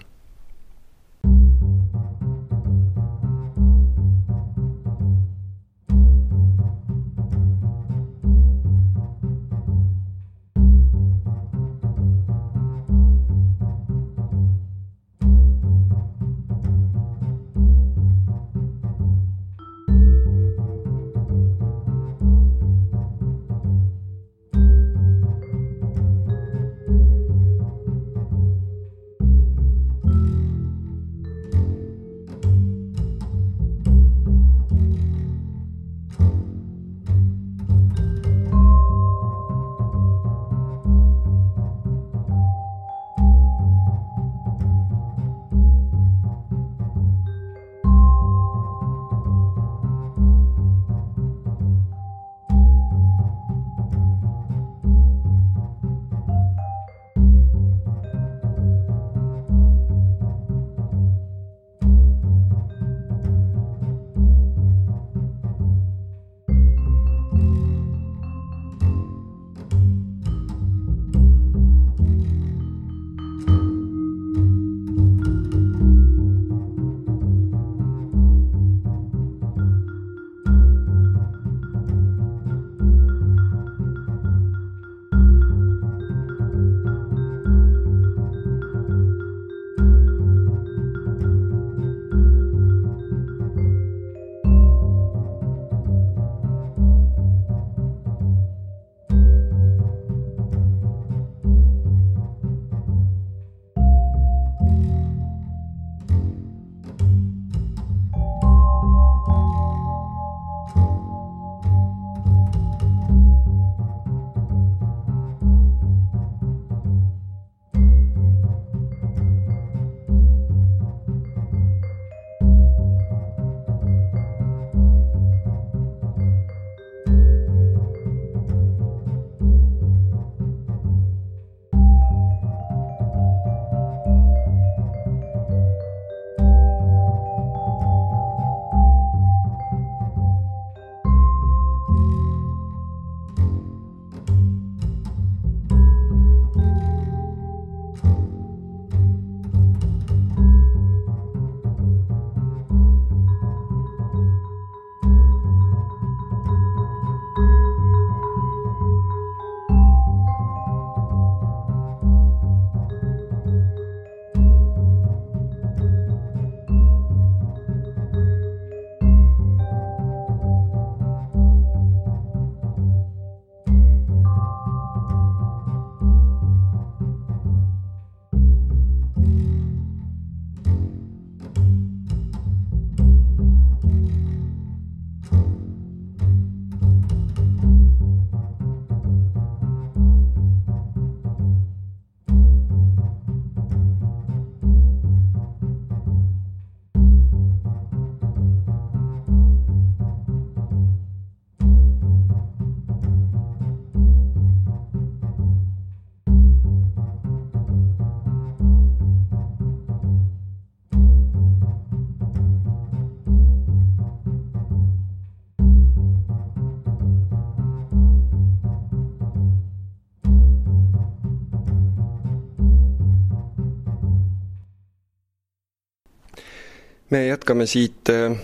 [227.11, 228.37] me jätkame siit äh,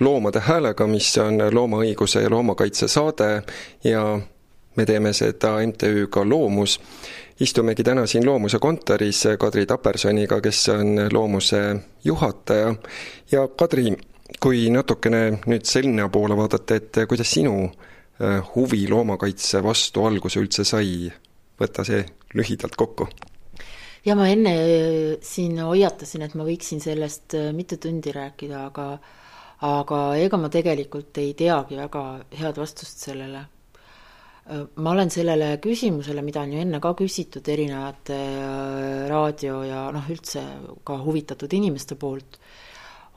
[0.00, 3.42] Loomade häälega, mis on loomaõiguse ja loomakaitse saade
[3.84, 4.20] ja
[4.76, 6.80] me teeme seda MTÜ-ga Loomus.
[7.40, 12.74] istumegi täna siin Loomuse kontoris Kadri Tapersoniga, kes on Loomuse juhataja.
[13.32, 13.92] Ja Kadri,
[14.40, 20.64] kui natukene nüüd sinna poole vaadata, et kuidas sinu äh, huvi loomakaitse vastu alguse üldse
[20.64, 21.12] sai,
[21.60, 23.08] võta see lühidalt kokku
[24.04, 28.92] ja ma enne äh, siin hoiatasin, et ma võiksin sellest äh, mitu tundi rääkida, aga
[29.60, 32.02] aga ega ma tegelikult ei teagi väga
[32.40, 33.42] head vastust sellele.
[34.48, 38.18] Äh, ma olen sellele küsimusele, mida on ju enne ka küsitud erinevate
[39.10, 40.44] raadio ja noh, üldse
[40.84, 42.40] ka huvitatud inimeste poolt,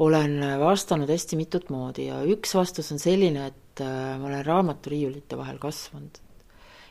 [0.03, 5.59] olen vastanud hästi mitut moodi ja üks vastus on selline, et ma olen raamaturiiulite vahel
[5.61, 6.17] kasvanud.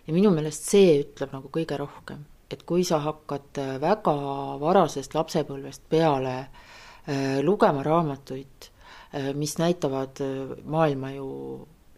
[0.06, 4.14] ja minu meelest see ütleb nagu kõige rohkem et kui sa hakkad äh, väga
[4.60, 8.68] varasest lapsepõlvest peale äh, lugema raamatuid,
[9.16, 10.22] äh, mis näitavad
[10.64, 11.28] maailma ju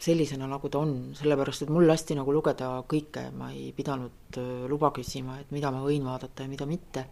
[0.05, 4.39] sellisena, nagu ta on, sellepärast et mul lasti nagu lugeda kõike, ma ei pidanud
[4.69, 7.05] luba küsima, et mida ma võin vaadata ja mida mitte,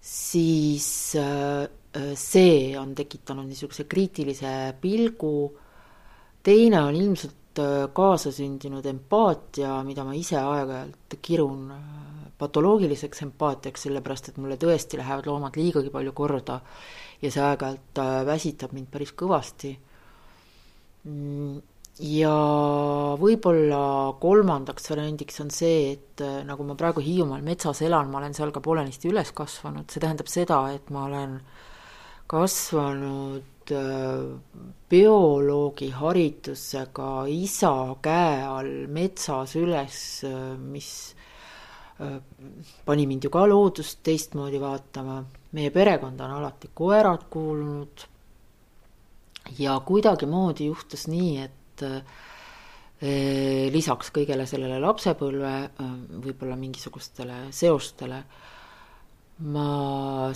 [0.00, 0.86] siis
[2.22, 5.34] see on tekitanud niisuguse kriitilise pilgu,
[6.46, 7.60] teine on ilmselt
[7.98, 11.66] kaasasündinud empaatia, mida ma ise aeg-ajalt kirun
[12.38, 16.60] patoloogiliseks empaatiaks, sellepärast et mulle tõesti lähevad loomad liigagi palju korda
[17.22, 19.72] ja see aeg-ajalt äh, väsitab mind päris kõvasti.
[21.08, 21.56] Mm,
[22.04, 22.34] ja
[23.20, 23.80] võib-olla
[24.20, 28.52] kolmandaks variandiks on see, et äh, nagu ma praegu Hiiumaal metsas elan, ma olen seal
[28.52, 31.38] ka poolenisti üles kasvanud, see tähendab seda, et ma olen
[32.28, 37.72] kasvanud äh, bioloogi haridusega isa
[38.04, 40.02] käe all metsas üles,
[40.60, 40.90] mis
[42.84, 45.22] pani mind ju ka loodust teistmoodi vaatama,
[45.56, 48.04] meie perekonda on alati koerad kuulunud
[49.58, 55.94] ja kuidagimoodi juhtus nii, et eh, lisaks kõigele sellele lapsepõlve, eh,
[56.26, 58.20] võib-olla mingisugustele seostele,
[59.46, 59.70] ma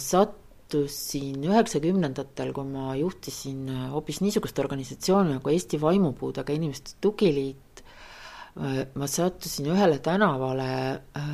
[0.01, 7.85] sattusin üheksakümnendatel, kui ma juhtisin hoopis niisugust organisatsiooni nagu Eesti Vaimupuudega Inimeste Tugiliit,
[8.55, 10.71] ma sattusin ühele tänavale
[11.17, 11.25] äh,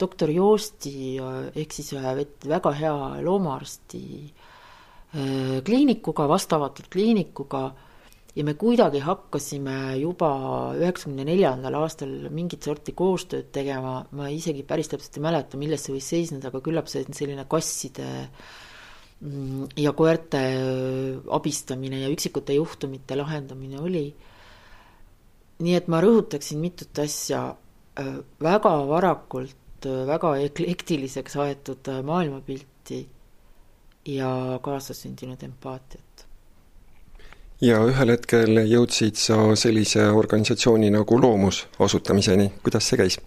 [0.00, 4.04] doktor Joosti äh, ehk siis ühe väga hea loomaarsti
[5.64, 7.68] kliinikuga, vastavatud kliinikuga.
[8.34, 10.28] Ja me kuidagi hakkasime juba
[10.74, 15.94] üheksakümne neljandal aastal mingit sorti koostööd tegema, ma isegi päris täpselt ei mäleta, milles see
[15.94, 18.08] võis seisneda, aga küllap see selline kasside
[19.20, 20.42] mm, ja koerte
[21.38, 24.08] abistamine ja üksikute juhtumite lahendamine oli
[25.64, 27.42] nii et ma rõhutaksin mitut asja,
[28.00, 33.00] äh, väga varakult äh, väga eklektiliseks aetud äh, maailmapilti
[34.14, 36.26] ja kaasasündinud empaatiat.
[37.64, 43.20] ja ühel hetkel jõudsid sa sellise organisatsiooni nagu Loomus asutamiseni, kuidas see käis?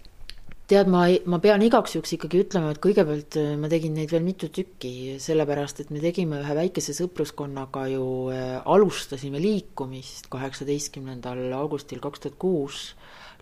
[0.68, 4.24] Tead, ma, ma pean igaks juhuks ikkagi ütlema, et kõigepealt äh, ma tegin neid veel
[4.26, 12.02] mitu tükki, sellepärast et me tegime ühe väikese sõpruskonnaga ju äh,, alustasime liikumist kaheksateistkümnendal augustil
[12.04, 12.82] kaks tuhat kuus,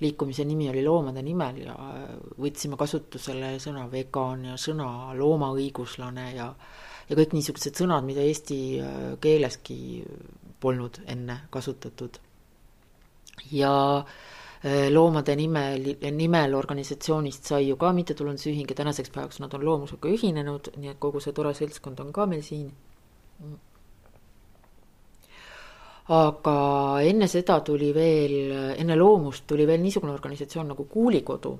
[0.04, 2.06] liikumise nimi oli Loomade nimel ja äh,
[2.38, 6.52] võtsime kasutusele sõna vegan ja sõna loomaõiguslane ja
[7.06, 9.78] ja kõik niisugused sõnad, mida eesti äh, keeleski
[10.62, 12.22] polnud enne kasutatud.
[13.50, 14.24] ja äh,
[14.90, 20.72] loomade nimel, nimel organisatsioonist sai ju ka mittetulundusühing ja tänaseks päevaks nad on loomusega ühinenud,
[20.76, 22.72] nii et kogu see tore seltskond on ka meil siin.
[26.16, 26.56] aga
[27.02, 31.58] enne seda tuli veel, enne loomust tuli veel niisugune organisatsioon nagu Kuulikodu.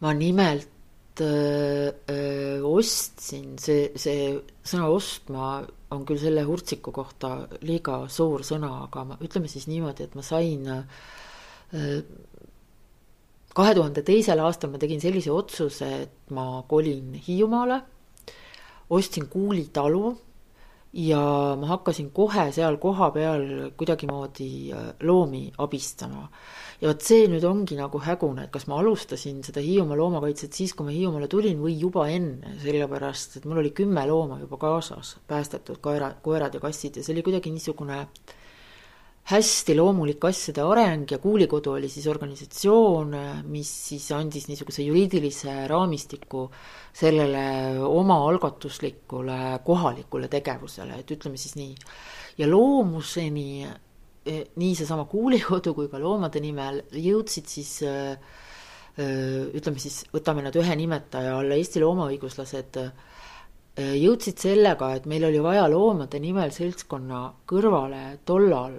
[0.00, 8.04] ma nimelt öö, öö, ostsin, see, see sõna ostma on küll selle Hurtsiku kohta liiga
[8.10, 10.66] suur sõna, aga ma, ütleme siis niimoodi, et ma sain
[13.56, 17.80] kahe tuhande teisel aastal ma tegin sellise otsuse, et ma kolin Hiiumaale,
[18.90, 20.10] ostsin Kuuli talu
[20.96, 21.20] ja
[21.60, 24.50] ma hakkasin kohe seal kohapeal kuidagimoodi
[25.02, 26.28] loomi abistama
[26.80, 30.74] ja vot see nüüd ongi nagu hägune, et kas ma alustasin seda Hiiumaa loomakaitset siis,
[30.76, 35.16] kui ma Hiiumaale tulin või juba enne, sellepärast et mul oli kümme looma juba kaasas,
[35.28, 38.02] päästetud koera, koerad ja kassid ja see oli kuidagi niisugune
[39.26, 43.16] hästi loomulik asjade areng ja Kuulikodu oli siis organisatsioon,
[43.50, 46.44] mis siis andis niisuguse juriidilise raamistiku
[46.94, 51.74] sellele omaalgatuslikule kohalikule tegevusele, et ütleme siis nii.
[52.38, 53.66] ja loomuseni
[54.26, 58.16] nii seesama Kuulikodu kui ka Loomade nimel jõudsid siis eh,
[58.96, 62.80] ütleme siis, võtame nad ühe nimetaja alla, Eesti loomaõiguslased
[63.76, 68.78] jõudsid sellega, et meil oli vaja loomade nimel seltskonna kõrvale tollal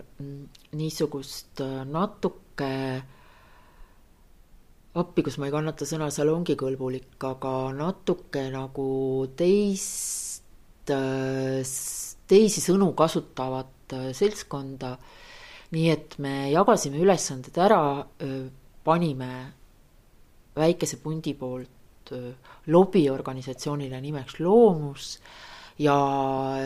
[0.73, 2.71] niisugust natuke
[4.97, 8.89] appi, kus ma ei kannata sõna salongikõlbulik, aga natuke nagu
[9.37, 10.89] teist,
[12.27, 14.95] teisi sõnu kasutavat seltskonda.
[15.75, 17.81] Nii et me jagasime ülesanded ära,
[18.87, 19.31] panime
[20.57, 22.13] väikese pundi poolt
[22.71, 25.17] lobiorganisatsioonile nimeks Loomus
[25.83, 25.95] ja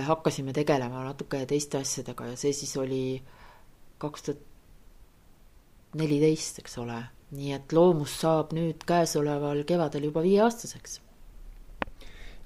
[0.07, 3.03] hakkasime tegelema natuke teiste asjadega ja see siis oli
[4.01, 4.45] kaks tuhat
[5.97, 6.99] neliteist, eks ole
[7.35, 10.99] nii et loomus saab nüüd käesoleval kevadel juba viieaastaseks.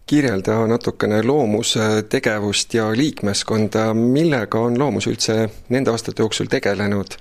[0.05, 5.37] Kirjelda natukene loomuse tegevust ja liikmeskonda, millega on loomus üldse
[5.73, 7.17] nende aastate jooksul tegelenud,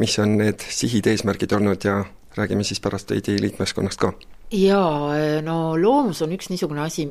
[0.00, 1.98] mis on need sihid, eesmärgid olnud ja
[2.36, 4.12] räägime siis pärast veidi liikmeskonnast ka.
[4.52, 5.12] jaa,
[5.44, 7.10] no loomus on üks niisugune asi,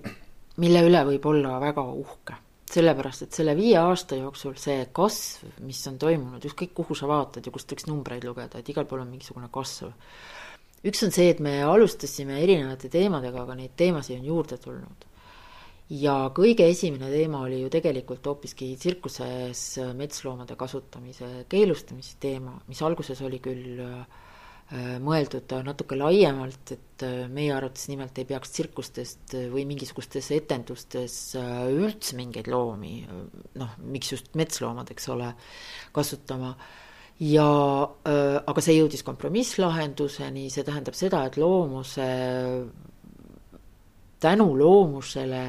[0.58, 2.42] mille üle võib olla väga uhke
[2.76, 7.46] sellepärast, et selle viie aasta jooksul see kasv, mis on toimunud, ükskõik kuhu sa vaatad
[7.46, 9.92] ja kust võiks numbreid lugeda, et igal pool on mingisugune kasv.
[10.86, 15.10] Üks on see, et me alustasime erinevate teemadega, aga neid teemasid on juurde tulnud.
[15.90, 23.22] ja kõige esimene teema oli ju tegelikult hoopiski tsirkuses metsloomade kasutamise keelustamise teema, mis alguses
[23.22, 24.24] oli küll äh,
[24.74, 30.32] Äh, mõeldud natuke laiemalt, et äh, meie arvates nimelt ei peaks tsirkustest äh, või mingisugustes
[30.34, 32.96] etendustes üldse mingeid loomi,
[33.62, 35.30] noh, miks just metsloomad, eks ole,
[35.94, 36.56] kasutama.
[37.20, 37.48] Ja
[38.46, 42.08] aga see jõudis kompromisslahenduseni, see tähendab seda, et loomuse,
[44.20, 45.44] tänu loomusele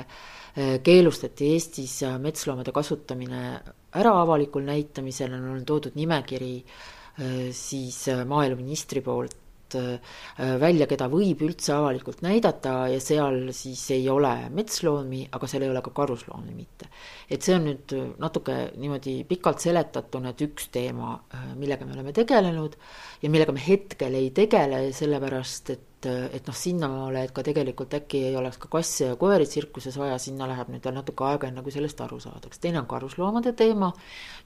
[0.86, 3.40] keelustati Eestis metsloomade kasutamine
[3.98, 6.86] ära avalikul näitamisel, on toodud nimekiri äh,
[7.18, 9.45] Äh, siis äh, maaeluministri poolt äh,
[10.60, 15.72] välja, keda võib üldse avalikult näidata ja seal siis ei ole metsloomi, aga seal ei
[15.72, 16.86] ole ka karusloomi mitte.
[17.30, 21.16] et see on nüüd natuke niimoodi pikalt seletatuna, et üks teema,
[21.56, 22.76] millega me oleme tegelenud
[23.22, 27.94] ja millega me hetkel ei tegele, sellepärast et et, et noh, sinnamaale, et ka tegelikult
[27.98, 31.50] äkki ei oleks ka kasse ja koeri tsirkuses vaja, sinna läheb nüüd veel natuke aega,
[31.50, 32.60] enne kui sellest aru saadakse.
[32.62, 33.90] teine on karusloomade teema,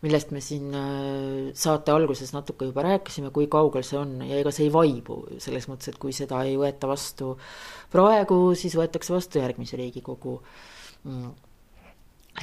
[0.04, 4.54] millest me siin äh, saate alguses natuke juba rääkisime, kui kaugel see on ja ega
[4.54, 7.36] see ei vaibu, selles mõttes, et kui seda ei võeta vastu
[7.92, 10.40] praegu, siis võetakse vastu järgmise Riigikogu
[11.04, 11.30] mm,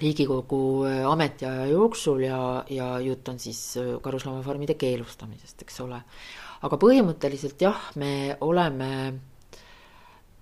[0.02, 6.02] riigikogu äh, ametiaja jooksul ja, ja jutt on siis äh, karusloomafarmide keelustamisest, eks ole
[6.66, 8.92] aga põhimõtteliselt jah, me oleme,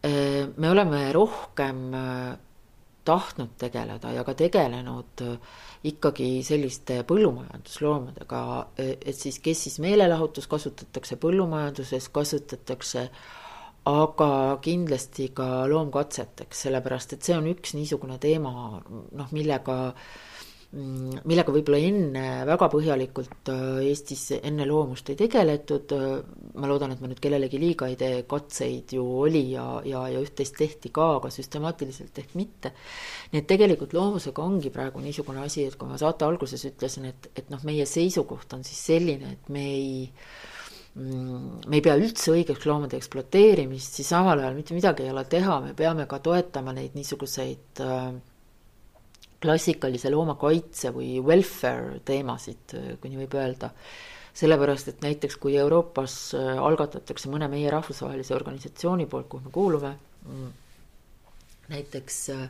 [0.06, 2.36] äh, me oleme rohkem äh,
[3.06, 5.56] tahtnud tegeleda ja ka tegelenud äh,
[5.86, 8.44] ikkagi selliste põllumajandusloomadega,
[8.82, 13.04] et siis, kes siis meelelahutus kasutatakse põllumajanduses, kasutatakse
[13.86, 14.30] aga
[14.66, 20.08] kindlasti ka loomkatseteks, sellepärast et see on üks niisugune teema, noh, millega äh,
[20.76, 27.04] millega võib-olla enne väga põhjalikult äh, Eestis enne loomust ei tegeletud, äh, ma loodan, et
[27.04, 31.14] ma nüüd kellelegi liiga ei tee, katseid ju oli ja, ja, ja üht-teist tehti ka,
[31.22, 32.74] aga süstemaatiliselt ehk mitte.
[33.32, 37.32] nii et tegelikult loomusega ongi praegu niisugune asi, et kui ma saate alguses ütlesin, et,
[37.40, 39.98] et noh, meie seisukoht on siis selline, et me ei
[41.00, 45.24] mm, me ei pea üldse õigeks loomade ekspluateerimist, siis samal ajal mitte midagi ei ole
[45.32, 48.16] teha, me peame ka toetama neid niisuguseid äh,
[49.46, 53.72] klassikalise loomakaitse või welfare teemasid, kui nii võib öelda.
[54.36, 59.92] sellepärast, et näiteks kui Euroopas äh, algatatakse mõne meie rahvusvahelise organisatsiooni poolt, kuhu me kuulume,
[60.28, 60.50] mm,
[61.72, 62.50] näiteks äh,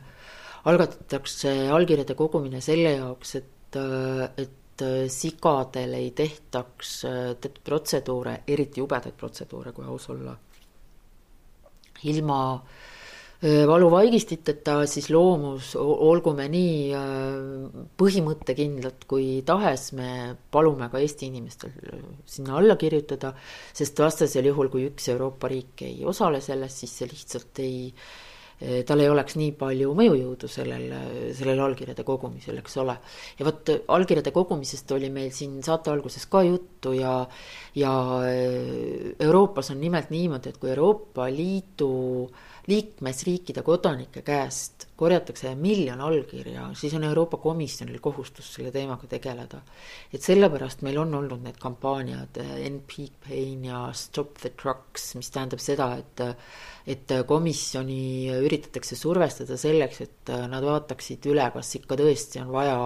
[0.66, 9.14] algatatakse allkirjade kogumine selle jaoks, et, äh, et sigadel ei tehtaks teatud protseduure, eriti jubedaid
[9.16, 10.34] protseduure, kui aus olla,
[12.10, 12.95] ilma äh,
[13.42, 16.94] valuvaigistiteta, siis loomus, olgu me nii
[18.00, 21.74] põhimõttekindlad kui tahes, me palume ka Eesti inimestel
[22.24, 23.34] sinna alla kirjutada,
[23.76, 27.92] sest vastasel juhul, kui üks Euroopa riik ei osale selles, siis see lihtsalt ei,
[28.88, 30.88] tal ei oleks nii palju mõjujõudu sellel,
[31.36, 32.96] sellel allkirjade kogumisel, eks ole.
[33.36, 37.18] ja vot allkirjade kogumisest oli meil siin saate alguses ka juttu ja,
[37.76, 37.94] ja
[39.20, 41.92] Euroopas on nimelt niimoodi, et kui Euroopa Liidu
[42.24, 49.60] äh, liikmesriikide kodanike käest korjatakse miljon allkirja, siis on Euroopa Komisjonil kohustus selle teemaga tegeleda.
[50.12, 55.30] et sellepärast meil on olnud need kampaaniad End Peak Pain ja Stop the Trucks, mis
[55.30, 56.24] tähendab seda, et
[56.86, 62.76] et komisjoni üritatakse survestada selleks, et nad vaataksid üle, kas ikka tõesti on vaja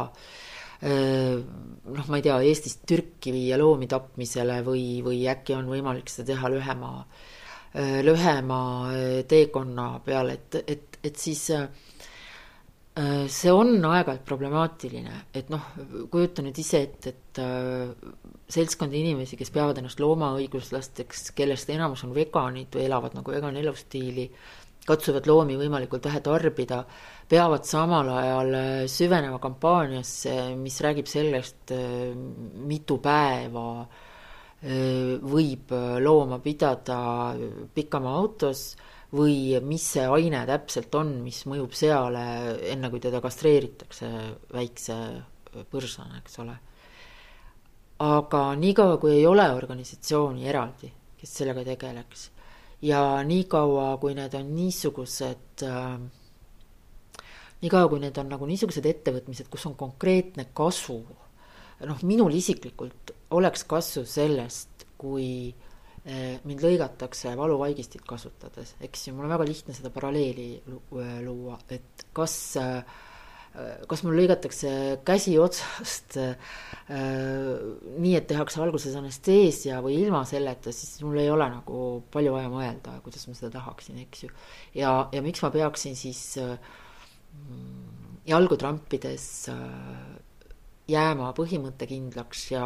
[0.81, 6.33] noh, ma ei tea, Eestist Türki viia loomi tapmisele või, või äkki on võimalik seda
[6.33, 6.95] teha lühema
[7.75, 8.61] lühema
[9.31, 11.45] teekonna peale, et, et, et siis
[13.31, 15.69] see on aeg-ajalt problemaatiline, et noh,
[16.11, 17.41] kujuta nüüd ise ette, et
[18.51, 24.27] seltskond inimesi, kes peavad ennast loomaõiguslasteks, kellest enamus on veganid või elavad nagu vegan elustiili,
[24.87, 26.83] katsuvad loomi võimalikult vähe tarbida,
[27.31, 32.11] peavad samal ajal äh, süvenema kampaaniasse, mis räägib sellest, äh,
[32.71, 34.09] mitu päeva äh,
[34.61, 35.71] võib
[36.05, 36.97] looma pidada
[37.75, 38.65] pikamaa autos
[39.17, 42.25] või mis see aine täpselt on, mis mõjub seale,
[42.69, 44.11] enne kui teda kastreeritakse
[44.53, 44.99] väikse
[45.73, 46.59] põrsana, eks ole.
[48.05, 52.29] aga niikaua, kui ei ole organisatsiooni eraldi, kes sellega tegeleks
[52.83, 55.99] ja niikaua, kui need on niisugused äh,
[57.63, 61.01] niikaua, kui need on nagu niisugused ettevõtmised, kus on konkreetne kasu,
[61.89, 69.29] noh, minul isiklikult oleks kasu sellest, kui äh, mind lõigatakse valuvaigistit kasutades, eks ju, mul
[69.29, 70.51] on väga lihtne seda paralleeli
[71.25, 72.83] luua, et kas äh,
[73.91, 74.71] kas mul lõigatakse
[75.07, 76.37] käsi otsast äh,
[76.91, 81.81] nii, et tehakse alguses anesteesia või ilma selleta, siis mul ei ole nagu
[82.15, 84.31] palju vaja mõelda, kuidas ma seda tahaksin, eks ju.
[84.79, 86.55] ja, ja miks ma peaksin siis äh,
[88.31, 89.59] jalgu trampides äh,
[90.91, 92.65] jääma põhimõttekindlaks ja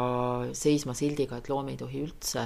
[0.57, 2.45] seisma sildiga, et loomi ei tohi üldse,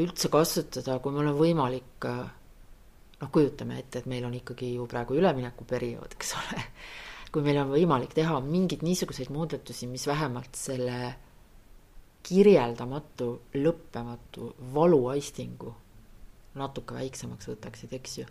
[0.00, 5.18] üldse kasutada, kui mul on võimalik noh, kujutame ette, et meil on ikkagi ju praegu
[5.20, 6.64] üleminekuperiood, eks ole.
[7.34, 10.98] kui meil on võimalik teha mingeid niisuguseid muudatusi, mis vähemalt selle
[12.24, 15.74] kirjeldamatu, lõppematu valuaistingu
[16.58, 18.28] natuke väiksemaks võtaksid, eks ju.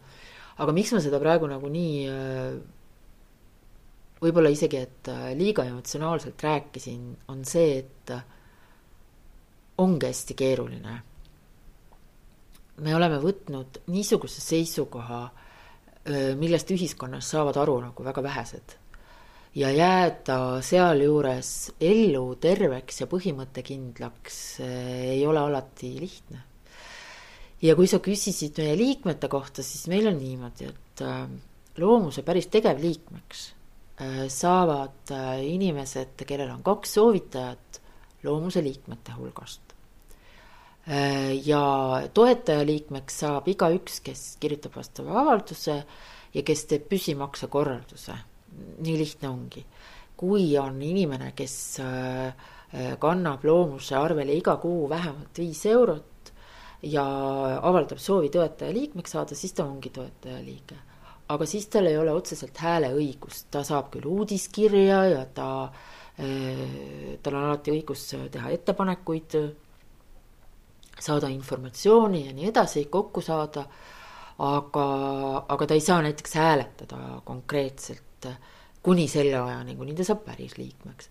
[0.63, 2.07] aga miks ma seda praegu nagu nii
[4.21, 8.23] võib-olla isegi, et äh, liiga emotsionaalselt rääkisin, on see, et äh,
[9.77, 11.01] ongi hästi keeruline
[12.81, 15.23] me oleme võtnud niisuguse seisukoha,
[16.39, 18.79] millest ühiskonnas saavad aru nagu väga vähesed.
[19.55, 21.49] ja jääda sealjuures
[21.79, 26.41] ellu terveks ja põhimõttekindlaks ei ole alati lihtne.
[27.61, 31.05] ja kui sa küsisid meie liikmete kohta, siis meil on niimoodi, et
[31.77, 33.53] loomuse päris tegevliikmeks
[34.33, 35.11] saavad
[35.45, 37.81] inimesed, kellel on kaks soovitajat
[38.23, 39.73] loomuse liikmete hulgast
[40.83, 45.77] Äh, ja toetajaliikmeks saab igaüks, kes kirjutab vastava avalduse
[46.35, 48.15] ja kes teeb püsimaksekorralduse.
[48.83, 49.65] nii lihtne ongi.
[50.17, 56.33] kui on inimene, kes äh, äh, kannab loomuse arvele iga kuu vähemalt viis eurot
[56.83, 57.05] ja
[57.61, 60.75] avaldab soovi toetajaliikmeks saada, siis ta ongi toetajaliige.
[61.29, 65.49] Aga siis tal ei ole otseselt hääleõigust, ta saab küll uudiskirja ja ta,
[66.17, 69.37] tal on alati õigus teha ettepanekuid
[70.99, 73.65] saada informatsiooni ja nii edasi, kokku saada.
[74.43, 74.85] aga,
[75.53, 78.25] aga ta ei saa näiteks hääletada konkreetselt
[78.83, 81.09] kuni selle ajani, kuni ta saab pärisliikmeks.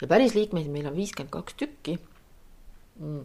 [0.00, 1.98] ja pärisliikmeid meil on viiskümmend kaks tükki.
[3.00, 3.24] Mm.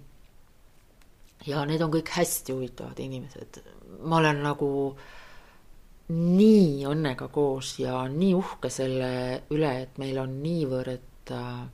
[1.46, 3.62] ja need on kõik hästi huvitavad inimesed.
[4.04, 4.70] ma olen nagu
[6.08, 9.10] nii õnnega koos ja nii uhke selle
[9.52, 11.66] üle, et meil on niivõrd äh,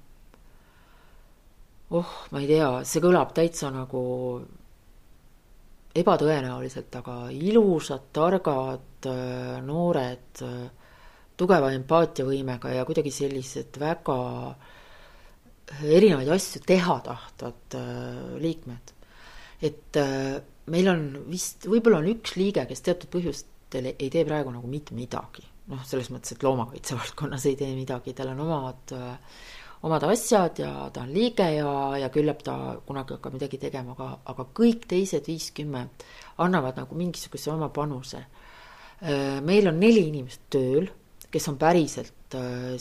[1.93, 4.01] oh, ma ei tea, see kõlab täitsa nagu
[5.93, 10.97] ebatõenäoliselt, aga ilusad, targad, äh, noored, äh,
[11.38, 14.17] tugeva empaatiavõimega ja kuidagi sellised väga
[15.86, 17.77] erinevaid asju teha tahtvad
[18.41, 18.91] liikmed.
[19.63, 19.97] et
[20.69, 23.09] meil on vist, võib-olla on üks liige, kes teatud
[23.74, 25.43] põhjustel ei tee praegu nagu mitte midagi.
[25.67, 28.93] noh, selles mõttes, et loomakaitse valdkonnas ei tee midagi, tal on omad
[29.84, 34.19] omad asjad ja ta on liige ja, ja küllap ta kunagi hakkab midagi tegema, aga,
[34.26, 36.05] aga kõik teised viiskümmend
[36.38, 38.24] annavad nagu mingisuguse oma panuse.
[39.43, 40.88] Meil on neli inimest tööl,
[41.32, 42.13] kes on päriselt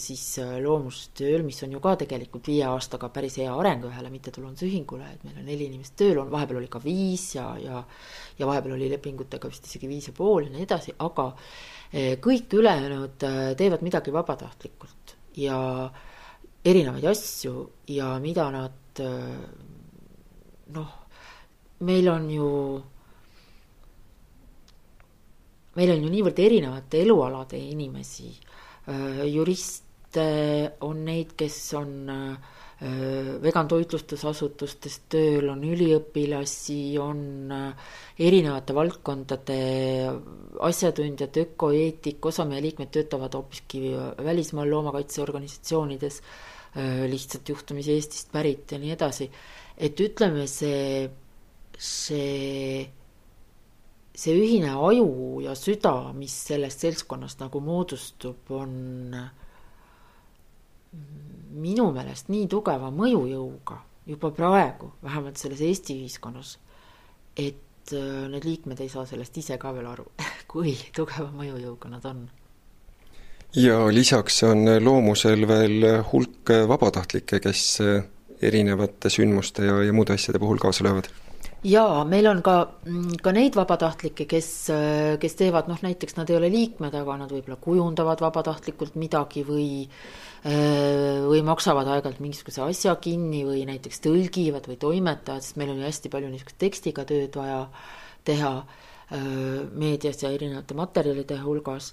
[0.00, 5.09] siis äh, loomustööl, mis on ju ka tegelikult viie aastaga päris hea areng ühele mittetulundusühingule,
[5.14, 7.82] et meil on neli inimest tööl, on vahepeal oli ka viis ja, ja
[8.38, 11.32] ja vahepeal oli lepingutega vist isegi viis ja pool ja nii edasi, aga
[12.24, 13.24] kõik ülejäänud
[13.61, 16.09] teevad midagi vabatahtlikult ja äh,
[16.64, 19.03] erinevaid asju ja mida nad
[20.72, 20.90] noh,
[21.82, 22.48] meil on ju,
[25.78, 28.30] meil on ju niivõrd erinevate elualade inimesi,
[29.30, 30.26] juriste
[30.83, 31.93] on neid, kes on
[33.43, 37.53] vegan toitlustusasutustes tööl, on üliõpilasi, on
[38.18, 39.59] erinevate valdkondade
[40.66, 43.93] asjatundjad, ökoeetik, osa meie liikmeid töötavad hoopiski
[44.26, 46.18] välismaal loomakaitseorganisatsioonides
[46.72, 49.26] Äh, lihtsalt juhtumisi Eestist pärit ja nii edasi.
[49.76, 51.11] et ütleme, see
[51.76, 52.87] see,
[54.14, 58.74] see ühine aju ja süda, mis sellest seltskonnast nagu moodustub, on
[61.62, 63.78] minu meelest nii tugeva mõjujõuga
[64.12, 66.56] juba praegu, vähemalt selles Eesti ühiskonnas,
[67.38, 70.08] et äh, need liikmed ei saa sellest ise ka veel aru,
[70.52, 72.24] kui tugeva mõjujõuga nad on.
[73.56, 77.64] ja lisaks on loomusel veel hulk vabatahtlikke, kes
[78.42, 81.08] erinevate sündmuste ja, ja muude asjade puhul kaasa löövad
[81.62, 82.56] jaa, meil on ka,
[82.86, 84.48] mm, ka neid vabatahtlikke, kes,
[85.22, 89.68] kes teevad noh, näiteks nad ei ole liikmed, aga nad võib-olla kujundavad vabatahtlikult midagi või
[89.86, 95.86] äh, või maksavad aeg-ajalt mingisuguse asja kinni või näiteks tõlgivad või toimetavad, sest meil ju
[95.86, 97.60] hästi palju niisugust tekstiga tööd vaja
[98.26, 99.22] teha äh,
[99.70, 101.92] meedias ja erinevate materjalide hulgas.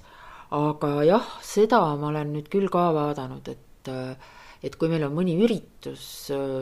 [0.49, 4.17] aga jah, seda ma olen nüüd küll ka vaadanud, et äh,
[4.63, 6.03] et kui meil on mõni üritus,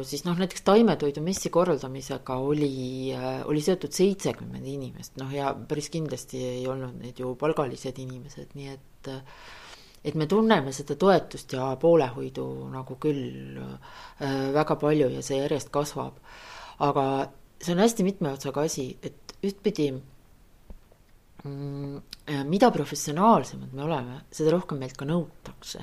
[0.06, 3.14] siis noh, näiteks taimetoidu messi korraldamisega oli,
[3.50, 8.76] oli seotud seitsekümmend inimest, noh ja päris kindlasti ei olnud need ju palgalised inimesed, nii
[8.76, 9.12] et
[10.08, 15.72] et me tunneme seda toetust ja poolehoidu nagu küll äh, väga palju ja see järjest
[15.74, 16.22] kasvab.
[16.80, 17.04] aga
[17.60, 19.90] see on hästi mitme otsaga asi, et ühtpidi
[21.44, 21.98] mm,
[22.46, 25.82] mida professionaalsemad me oleme, seda rohkem meilt ka nõutakse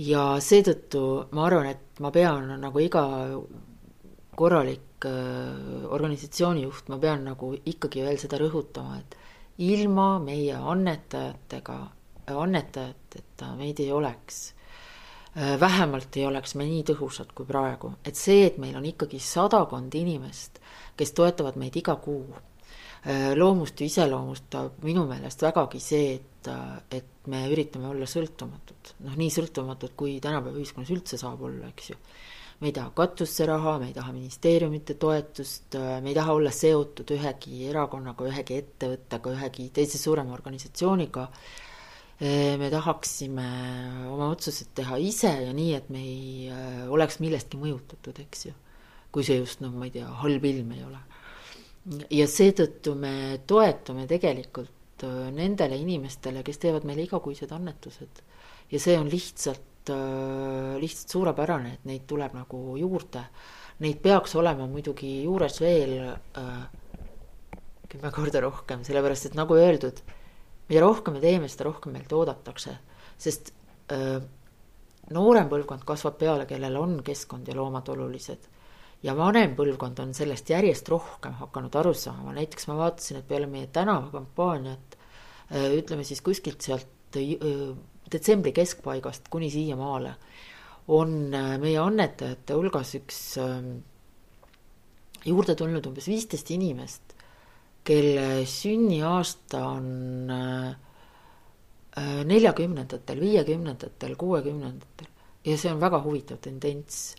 [0.00, 3.04] ja seetõttu ma arvan, et ma pean nagu iga
[4.34, 9.16] korralik äh, organisatsiooni juht, ma pean nagu ikkagi veel seda rõhutama, et
[9.62, 11.78] ilma meie annetajatega,
[12.34, 14.42] annetajateta meid ei oleks.
[15.34, 19.22] Äh, vähemalt ei oleks me nii tõhusad kui praegu, et see, et meil on ikkagi
[19.22, 20.58] sadakond inimest,
[20.98, 22.53] kes toetavad meid iga kuu Äh,
[23.36, 26.48] loomust ju iseloomustab minu meelest vägagi see, et,
[26.94, 28.94] et me üritame olla sõltumatud.
[29.06, 31.98] noh, nii sõltumatud, kui tänapäeva ühiskonnas üldse saab olla, eks ju.
[32.60, 37.14] me ei taha katusse raha, me ei taha ministeeriumite toetust, me ei taha olla seotud
[37.16, 41.28] ühegi erakonnaga, ühegi ettevõttega, ühegi teise suurema organisatsiooniga.
[42.24, 43.46] Äh, me tahaksime
[44.06, 48.54] oma otsused teha ise ja nii, et me ei äh, oleks millestki mõjutatud, eks ju.
[49.14, 51.00] kui see just, noh, ma ei tea, halb ilm ei ole
[51.84, 58.22] ja seetõttu me toetume tegelikult äh, nendele inimestele, kes teevad meile igakuised annetused.
[58.70, 63.26] ja see on lihtsalt, äh, lihtsalt suurepärane, et neid tuleb nagu juurde.
[63.84, 66.54] Neid peaks olema muidugi juures veel äh,
[67.90, 70.00] kümme korda rohkem, sellepärast et nagu öeldud,
[70.70, 72.72] mida rohkem me teeme, seda rohkem meilt oodatakse,
[73.20, 73.52] sest
[73.92, 74.16] öö,
[75.14, 78.48] noorem põlvkond kasvab peale, kellel on keskkond ja loomad olulised
[79.04, 83.48] ja vanem põlvkond on sellest järjest rohkem hakanud aru saama, näiteks ma vaatasin, et peale
[83.50, 87.74] meie tänavakampaaniat äh, ütleme siis kuskilt sealt äh,
[88.12, 90.14] detsembri keskpaigast kuni siiamaale
[90.96, 93.18] on äh, meie annetajate hulgas üks
[95.24, 97.14] juurde tulnud umbes viisteist inimest,
[97.84, 99.86] kelle sünniaasta on
[102.28, 105.08] neljakümnendatel, viiekümnendatel, kuuekümnendatel.
[105.46, 107.14] Ja see on väga huvitav tendents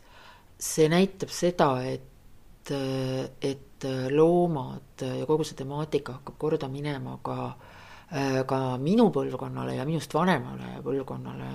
[0.59, 2.71] see näitab seda, et,
[3.41, 7.37] et loomad ja kogu see temaatika hakkab korda minema ka,
[8.47, 11.51] ka minu põlvkonnale ja minust vanemale põlvkonnale,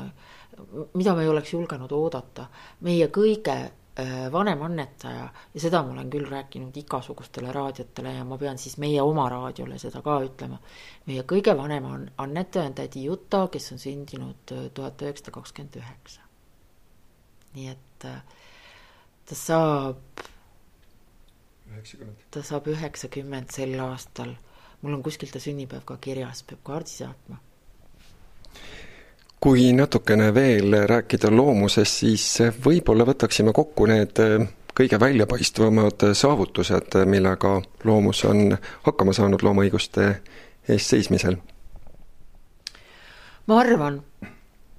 [0.95, 2.47] mida me ei oleks julgenud oodata.
[2.81, 8.39] meie kõige äh, vanem annetaja ja seda ma olen küll rääkinud igasugustele raadiotele ja ma
[8.39, 10.59] pean siis meie oma raadiole seda ka ütlema.
[11.07, 11.87] meie kõige vanem
[12.17, 16.21] annetaja on tädi Juta, kes on sündinud äh, tuhat üheksasada kakskümmend üheksa.
[17.55, 18.23] nii et äh,
[19.31, 19.97] ta saab.
[22.31, 24.35] ta saab üheksakümmend sel aastal.
[24.83, 27.37] mul on kuskil ta sünnipäev ka kirjas, peab kaardi saatma.
[29.41, 32.27] kui natukene veel rääkida loomusest, siis
[32.65, 34.19] võib-olla võtaksime kokku need
[34.75, 37.55] kõige väljapaistvamad saavutused, millega
[37.85, 40.11] loomus on hakkama saanud loomaõiguste
[40.69, 41.39] eest seismisel?
[43.47, 44.03] ma arvan,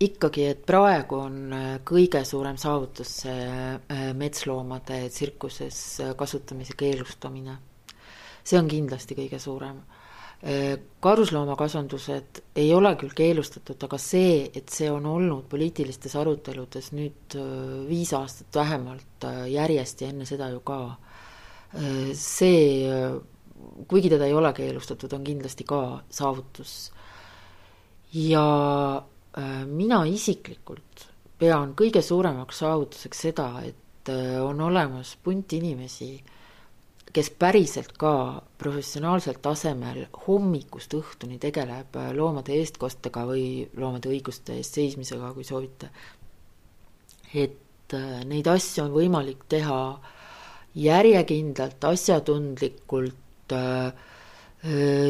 [0.01, 7.57] ikkagi, et praegu on äh, kõige suurem saavutus see äh, metsloomade tsirkuses äh, kasutamise keelustamine.
[8.43, 9.81] see on kindlasti kõige suurem.
[11.05, 17.35] karusloomakasvandused ei ole küll keelustatud, aga see, et see on olnud poliitilistes aruteludes nüüd
[17.85, 20.79] viis aastat vähemalt järjest ja enne seda ju ka,
[22.17, 22.89] see,
[23.85, 26.89] kuigi teda ei ole keelustatud, on kindlasti ka saavutus.
[28.11, 28.47] ja
[29.67, 31.11] mina isiklikult
[31.41, 36.13] pean kõige suuremaks saavutuseks seda, et äh, on olemas punt inimesi,
[37.11, 38.13] kes päriselt ka
[38.61, 45.89] professionaalsel tasemel hommikust õhtuni tegeleb äh, loomade eestkostega või loomade õiguste eest seismisega, kui soovite.
[47.33, 47.57] et
[48.27, 49.81] neid asju on võimalik teha
[50.79, 53.91] järjekindlalt, asjatundlikult äh,,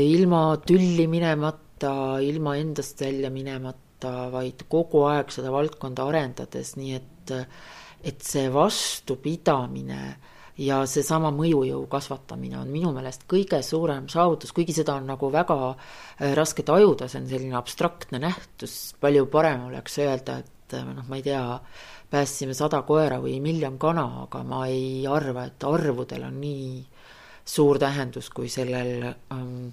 [0.01, 1.93] ilma tülli minemata,
[2.24, 7.33] ilma endast välja minemata, vaid kogu aeg seda valdkonda arendades, nii et,
[8.03, 10.01] et see vastupidamine
[10.61, 15.57] ja seesama mõjujõu kasvatamine on minu meelest kõige suurem saavutus, kuigi seda on nagu väga
[16.37, 21.25] raske tajuda, see on selline abstraktne nähtus, palju parem oleks öelda, et noh, ma ei
[21.25, 21.43] tea,
[22.11, 26.65] päästsime sada koera või miljon kana, aga ma ei arva, et arvudel on nii
[27.51, 29.71] suur tähendus kui sellel ähm,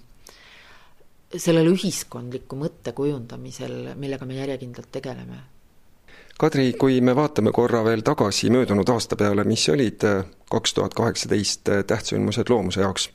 [1.37, 5.41] sellel ühiskondliku mõtte kujundamisel, millega me järjekindlalt tegeleme.
[6.39, 10.21] Kadri, kui me vaatame korra veel tagasi möödunud aasta peale, mis olid äh,
[10.51, 13.11] kaks tuhat kaheksateist äh, tähtsündmused loomuse jaoks?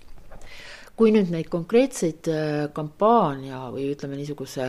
[0.94, 4.68] kui nüüd neid konkreetseid äh, kampaania või ütleme niisuguse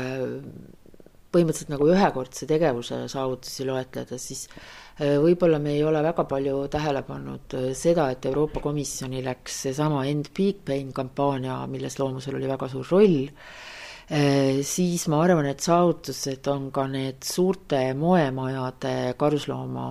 [1.34, 7.04] põhimõtteliselt nagu ühekordse tegevuse saavutusi loetleda, siis äh, võib-olla me ei ole väga palju tähele
[7.06, 12.50] pannud äh, seda, et Euroopa Komisjoni läks seesama End Big Pain kampaania, milles loomusel oli
[12.50, 19.88] väga suur roll, äh, siis ma arvan, et saavutused on ka need suurte moemajade karuslooma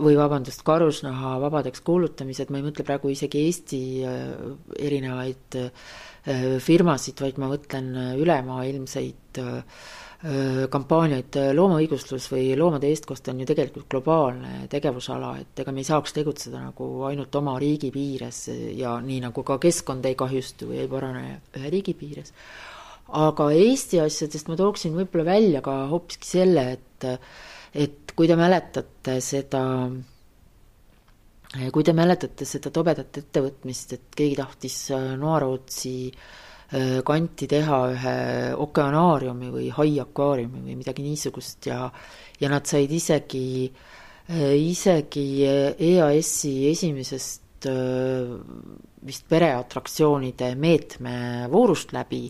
[0.00, 3.80] või vabandust, karusnaha vabadeks kuulutamised, ma ei mõtle praegu isegi Eesti
[4.80, 5.58] erinevaid
[6.64, 9.36] firmasid, vaid ma mõtlen ülemaailmseid
[10.72, 16.16] kampaaniaid, loomaõiguslus või loomade eestkoste on ju tegelikult globaalne tegevusala, et ega me ei saaks
[16.16, 20.90] tegutseda nagu ainult oma riigi piires ja nii nagu ka keskkond ei kahjustu või ei
[20.90, 21.26] parane
[21.58, 22.32] ühe riigi piires.
[23.06, 27.06] aga Eesti asjadest ma tooksin võib-olla välja ka hoopiski selle, et,
[27.74, 29.62] et kui te mäletate seda
[31.72, 34.80] kui te mäletate seda tobedat ettevõtmist, et keegi tahtis
[35.20, 36.45] Noarootsi äh, Äh,
[37.06, 38.14] kanti teha ühe
[38.58, 41.84] okeanaariumi või haiakvaariumi või midagi niisugust ja
[42.40, 43.70] ja nad said isegi,
[44.28, 48.36] äh, isegi EAS-i esimesest äh,
[49.06, 51.16] vist pereatraktsioonide meetme
[51.52, 52.26] voorust läbi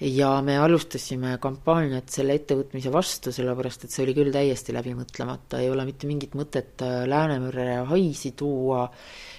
[0.00, 5.70] ja me alustasime kampaaniat selle ettevõtmise vastu, sellepärast et see oli küll täiesti läbimõtlemata, ei
[5.72, 8.90] ole mitte mingit mõtet Läänemerre haisi tuua.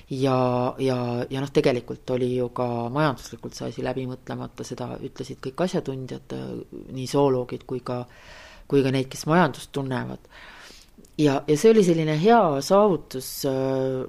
[0.08, 0.38] Ja,
[0.80, 0.97] ja,
[1.30, 6.32] ja noh, tegelikult oli ju ka majanduslikult see asi läbi mõtlemata, seda ütlesid kõik asjatundjad,
[6.95, 8.05] nii zooloogid kui ka,
[8.72, 10.24] kui ka need, kes majandust tunnevad.
[11.20, 13.30] ja, ja see oli selline hea saavutus,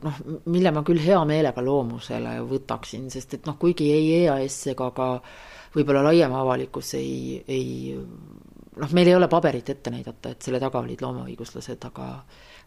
[0.07, 4.92] noh, mille ma küll hea meelega loomusele võtaksin, sest et noh, kuigi ei EAS ega
[4.94, 5.11] ka
[5.79, 7.95] võib-olla laiem avalikkus ei, ei
[8.79, 12.09] noh, meil ei ole paberit ette näidata, et selle taga olid loomaõiguslased, aga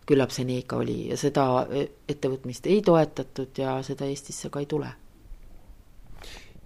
[0.08, 4.64] küllap see nii ikka oli ja seda e, ettevõtmist ei toetatud ja seda Eestisse ka
[4.64, 4.90] ei tule.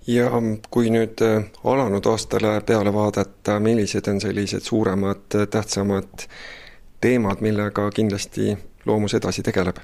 [0.07, 0.29] ja
[0.69, 1.31] kui nüüd e,
[1.63, 6.27] alanud aastale peale vaadata, millised on sellised suuremad, e, tähtsamad
[7.01, 9.77] teemad, millega kindlasti Loomus edasi tegeleb?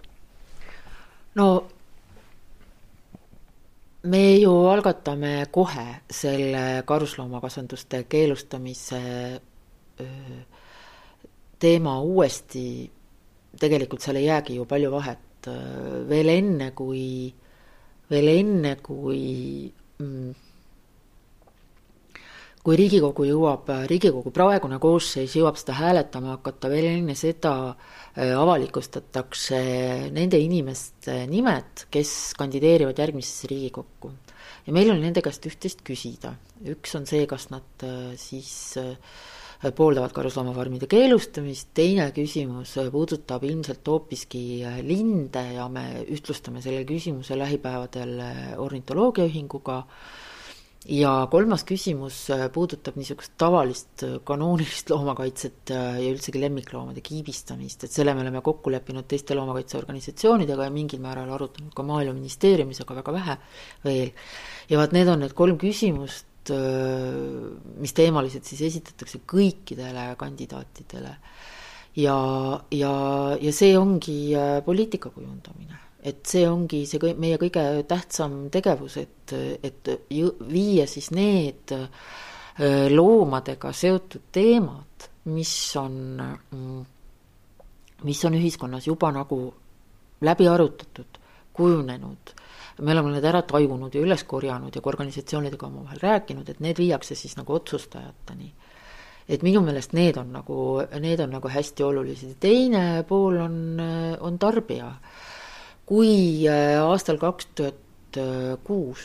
[1.35, 1.67] no
[4.03, 9.01] me ju algatame kohe selle karusloomakasvanduste keelustamise
[11.59, 12.91] teema uuesti.
[13.59, 15.49] Tegelikult seal ei jäägi ju palju vahet,
[16.09, 17.27] veel enne, kui,
[18.09, 19.19] veel enne, kui
[19.99, 20.31] mm,
[22.63, 29.59] kui Riigikogu jõuab, Riigikogu praegune koosseis jõuab seda hääletama hakata, veel enne seda äh, avalikustatakse
[30.11, 34.11] nende inimeste nimed, kes kandideerivad järgmisesse Riigikokku.
[34.67, 36.35] ja meil on nende käest üht-teist küsida,
[36.67, 38.97] üks on see, kas nad äh, siis äh,
[39.77, 48.17] pooldavad karusloomafarmide keelustamist, teine küsimus puudutab ilmselt hoopiski linde ja me ühtlustame selle küsimuse lähipäevadel
[48.57, 49.83] ornitoloogiaühinguga,
[50.89, 52.23] ja kolmas küsimus
[52.53, 59.05] puudutab niisugust tavalist kanoonilist loomakaitset ja üldsegi lemmikloomade kiibistamist, et selle me oleme kokku leppinud
[59.09, 63.37] teiste loomakaitseorganisatsioonidega ja mingil määral arutanud ka Maaeluministeeriumis, aga väga vähe
[63.85, 64.11] veel.
[64.69, 71.15] ja vaat need on need kolm küsimust, mis teemaliselt siis esitatakse kõikidele kandidaatidele.
[72.01, 72.17] ja,
[72.73, 72.93] ja,
[73.37, 74.33] ja see ongi
[74.65, 79.33] poliitika kujundamine, et see ongi see kõi, meie kõige tähtsam tegevus, et,
[79.63, 79.91] et
[80.49, 81.73] viia siis need
[82.91, 85.95] loomadega seotud teemad, mis on,
[88.03, 89.39] mis on ühiskonnas juba nagu
[90.25, 91.21] läbi arutatud,
[91.53, 92.35] kujunenud
[92.81, 96.79] me oleme need ära tajunud ja üles korjanud ja ka organisatsioonidega omavahel rääkinud, et need
[96.81, 98.53] viiakse siis nagu otsustajateni.
[99.29, 100.55] et minu meelest need on nagu,
[100.99, 103.79] need on nagu hästi olulised ja teine pool on,
[104.19, 104.91] on tarbija.
[105.91, 108.19] Kui äh, aastal kaks tuhat
[108.63, 109.03] kuus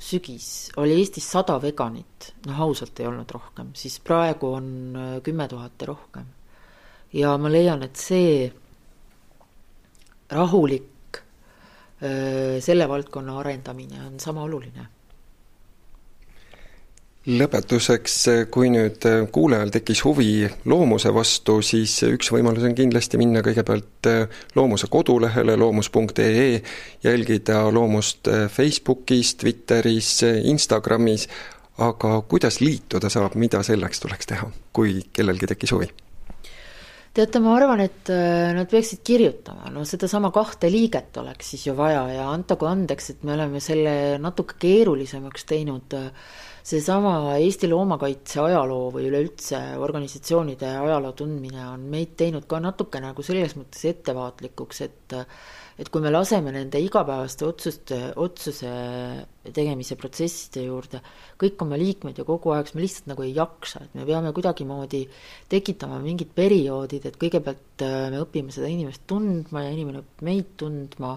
[0.00, 0.46] sügis
[0.80, 4.66] oli Eestis sada veganit, noh ausalt ei olnud rohkem, siis praegu on
[4.96, 6.26] äh, kümme tuhat ja rohkem.
[7.12, 8.48] ja ma leian, et see
[10.32, 10.90] rahulik
[12.64, 14.82] selle valdkonna arendamine on sama oluline
[17.24, 18.16] lõpetuseks,
[18.52, 24.10] kui nüüd kuulajal tekkis huvi loomuse vastu, siis üks võimalus on kindlasti minna kõigepealt
[24.56, 26.60] loomuse kodulehele loomus.ee,
[27.04, 30.18] jälgida loomust Facebookis, Twitteris,
[30.52, 31.28] Instagramis,
[31.80, 35.90] aga kuidas liituda saab, mida selleks tuleks teha, kui kellelgi tekkis huvi?
[37.14, 38.10] teate, ma arvan, et
[38.56, 43.22] nad peaksid kirjutama, no sedasama kahte liiget oleks siis ju vaja ja antagu andeks, et
[43.22, 46.08] me oleme selle natuke keerulisemaks teinud äh,
[46.64, 53.24] seesama Eesti loomakaitse ajaloo või üleüldse organisatsioonide ajaloo tundmine on meid teinud ka natuke nagu
[53.26, 55.18] selles mõttes ettevaatlikuks, et
[55.74, 58.70] et kui me laseme nende igapäevaste otsuste, otsuse
[59.56, 61.00] tegemise protsesside juurde
[61.40, 64.30] kõik oma liikmed ja kogu aeg, siis me lihtsalt nagu ei jaksa, et me peame
[64.36, 65.02] kuidagimoodi
[65.50, 67.84] tekitama mingid perioodid, et kõigepealt
[68.14, 71.16] me õpime seda inimest tundma ja inimene õpib meid tundma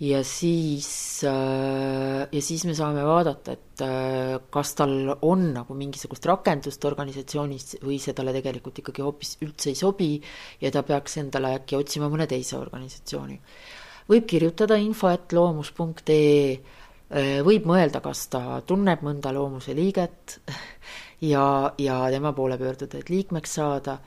[0.00, 6.26] ja siis, äh, ja siis me saame vaadata, et äh, kas tal on nagu mingisugust
[6.26, 10.10] rakendust organisatsioonis või see talle tegelikult ikkagi hoopis üldse ei sobi
[10.62, 13.40] ja ta peaks endale äkki otsima mõne teise organisatsiooni.
[14.08, 16.56] võib kirjutada info et loomus.ee,
[17.12, 20.40] äh, võib mõelda, kas ta tunneb mõnda loomuse liiget
[21.32, 21.46] ja,
[21.78, 24.00] ja tema poole pöörduda, et liikmeks saada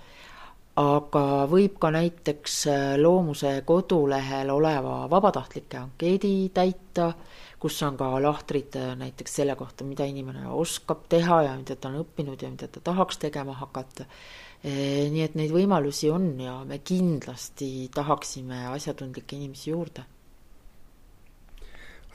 [0.80, 7.14] aga võib ka näiteks äh, Loomuse kodulehel oleva vabatahtlike ankeedi täita,
[7.60, 11.92] kus on ka lahtrid äh, näiteks selle kohta, mida inimene oskab teha ja mida ta
[11.94, 14.08] on õppinud ja mida ta tahaks tegema hakata.
[14.66, 20.04] Äh, nii et neid võimalusi on ja me kindlasti tahaksime asjatundlikke inimesi juurde.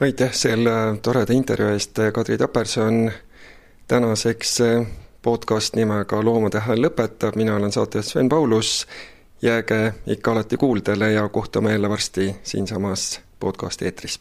[0.01, 3.11] aitäh selle toreda intervjuu eest, Kadri Taperson.
[3.87, 4.59] tänaseks
[5.21, 8.87] podcast nimega Loomade Hääl lõpetab, mina olen saatejuht Sven Paulus,
[9.41, 14.19] jääge ikka alati kuuldele ja kohtume jälle varsti siinsamas podcasti eetris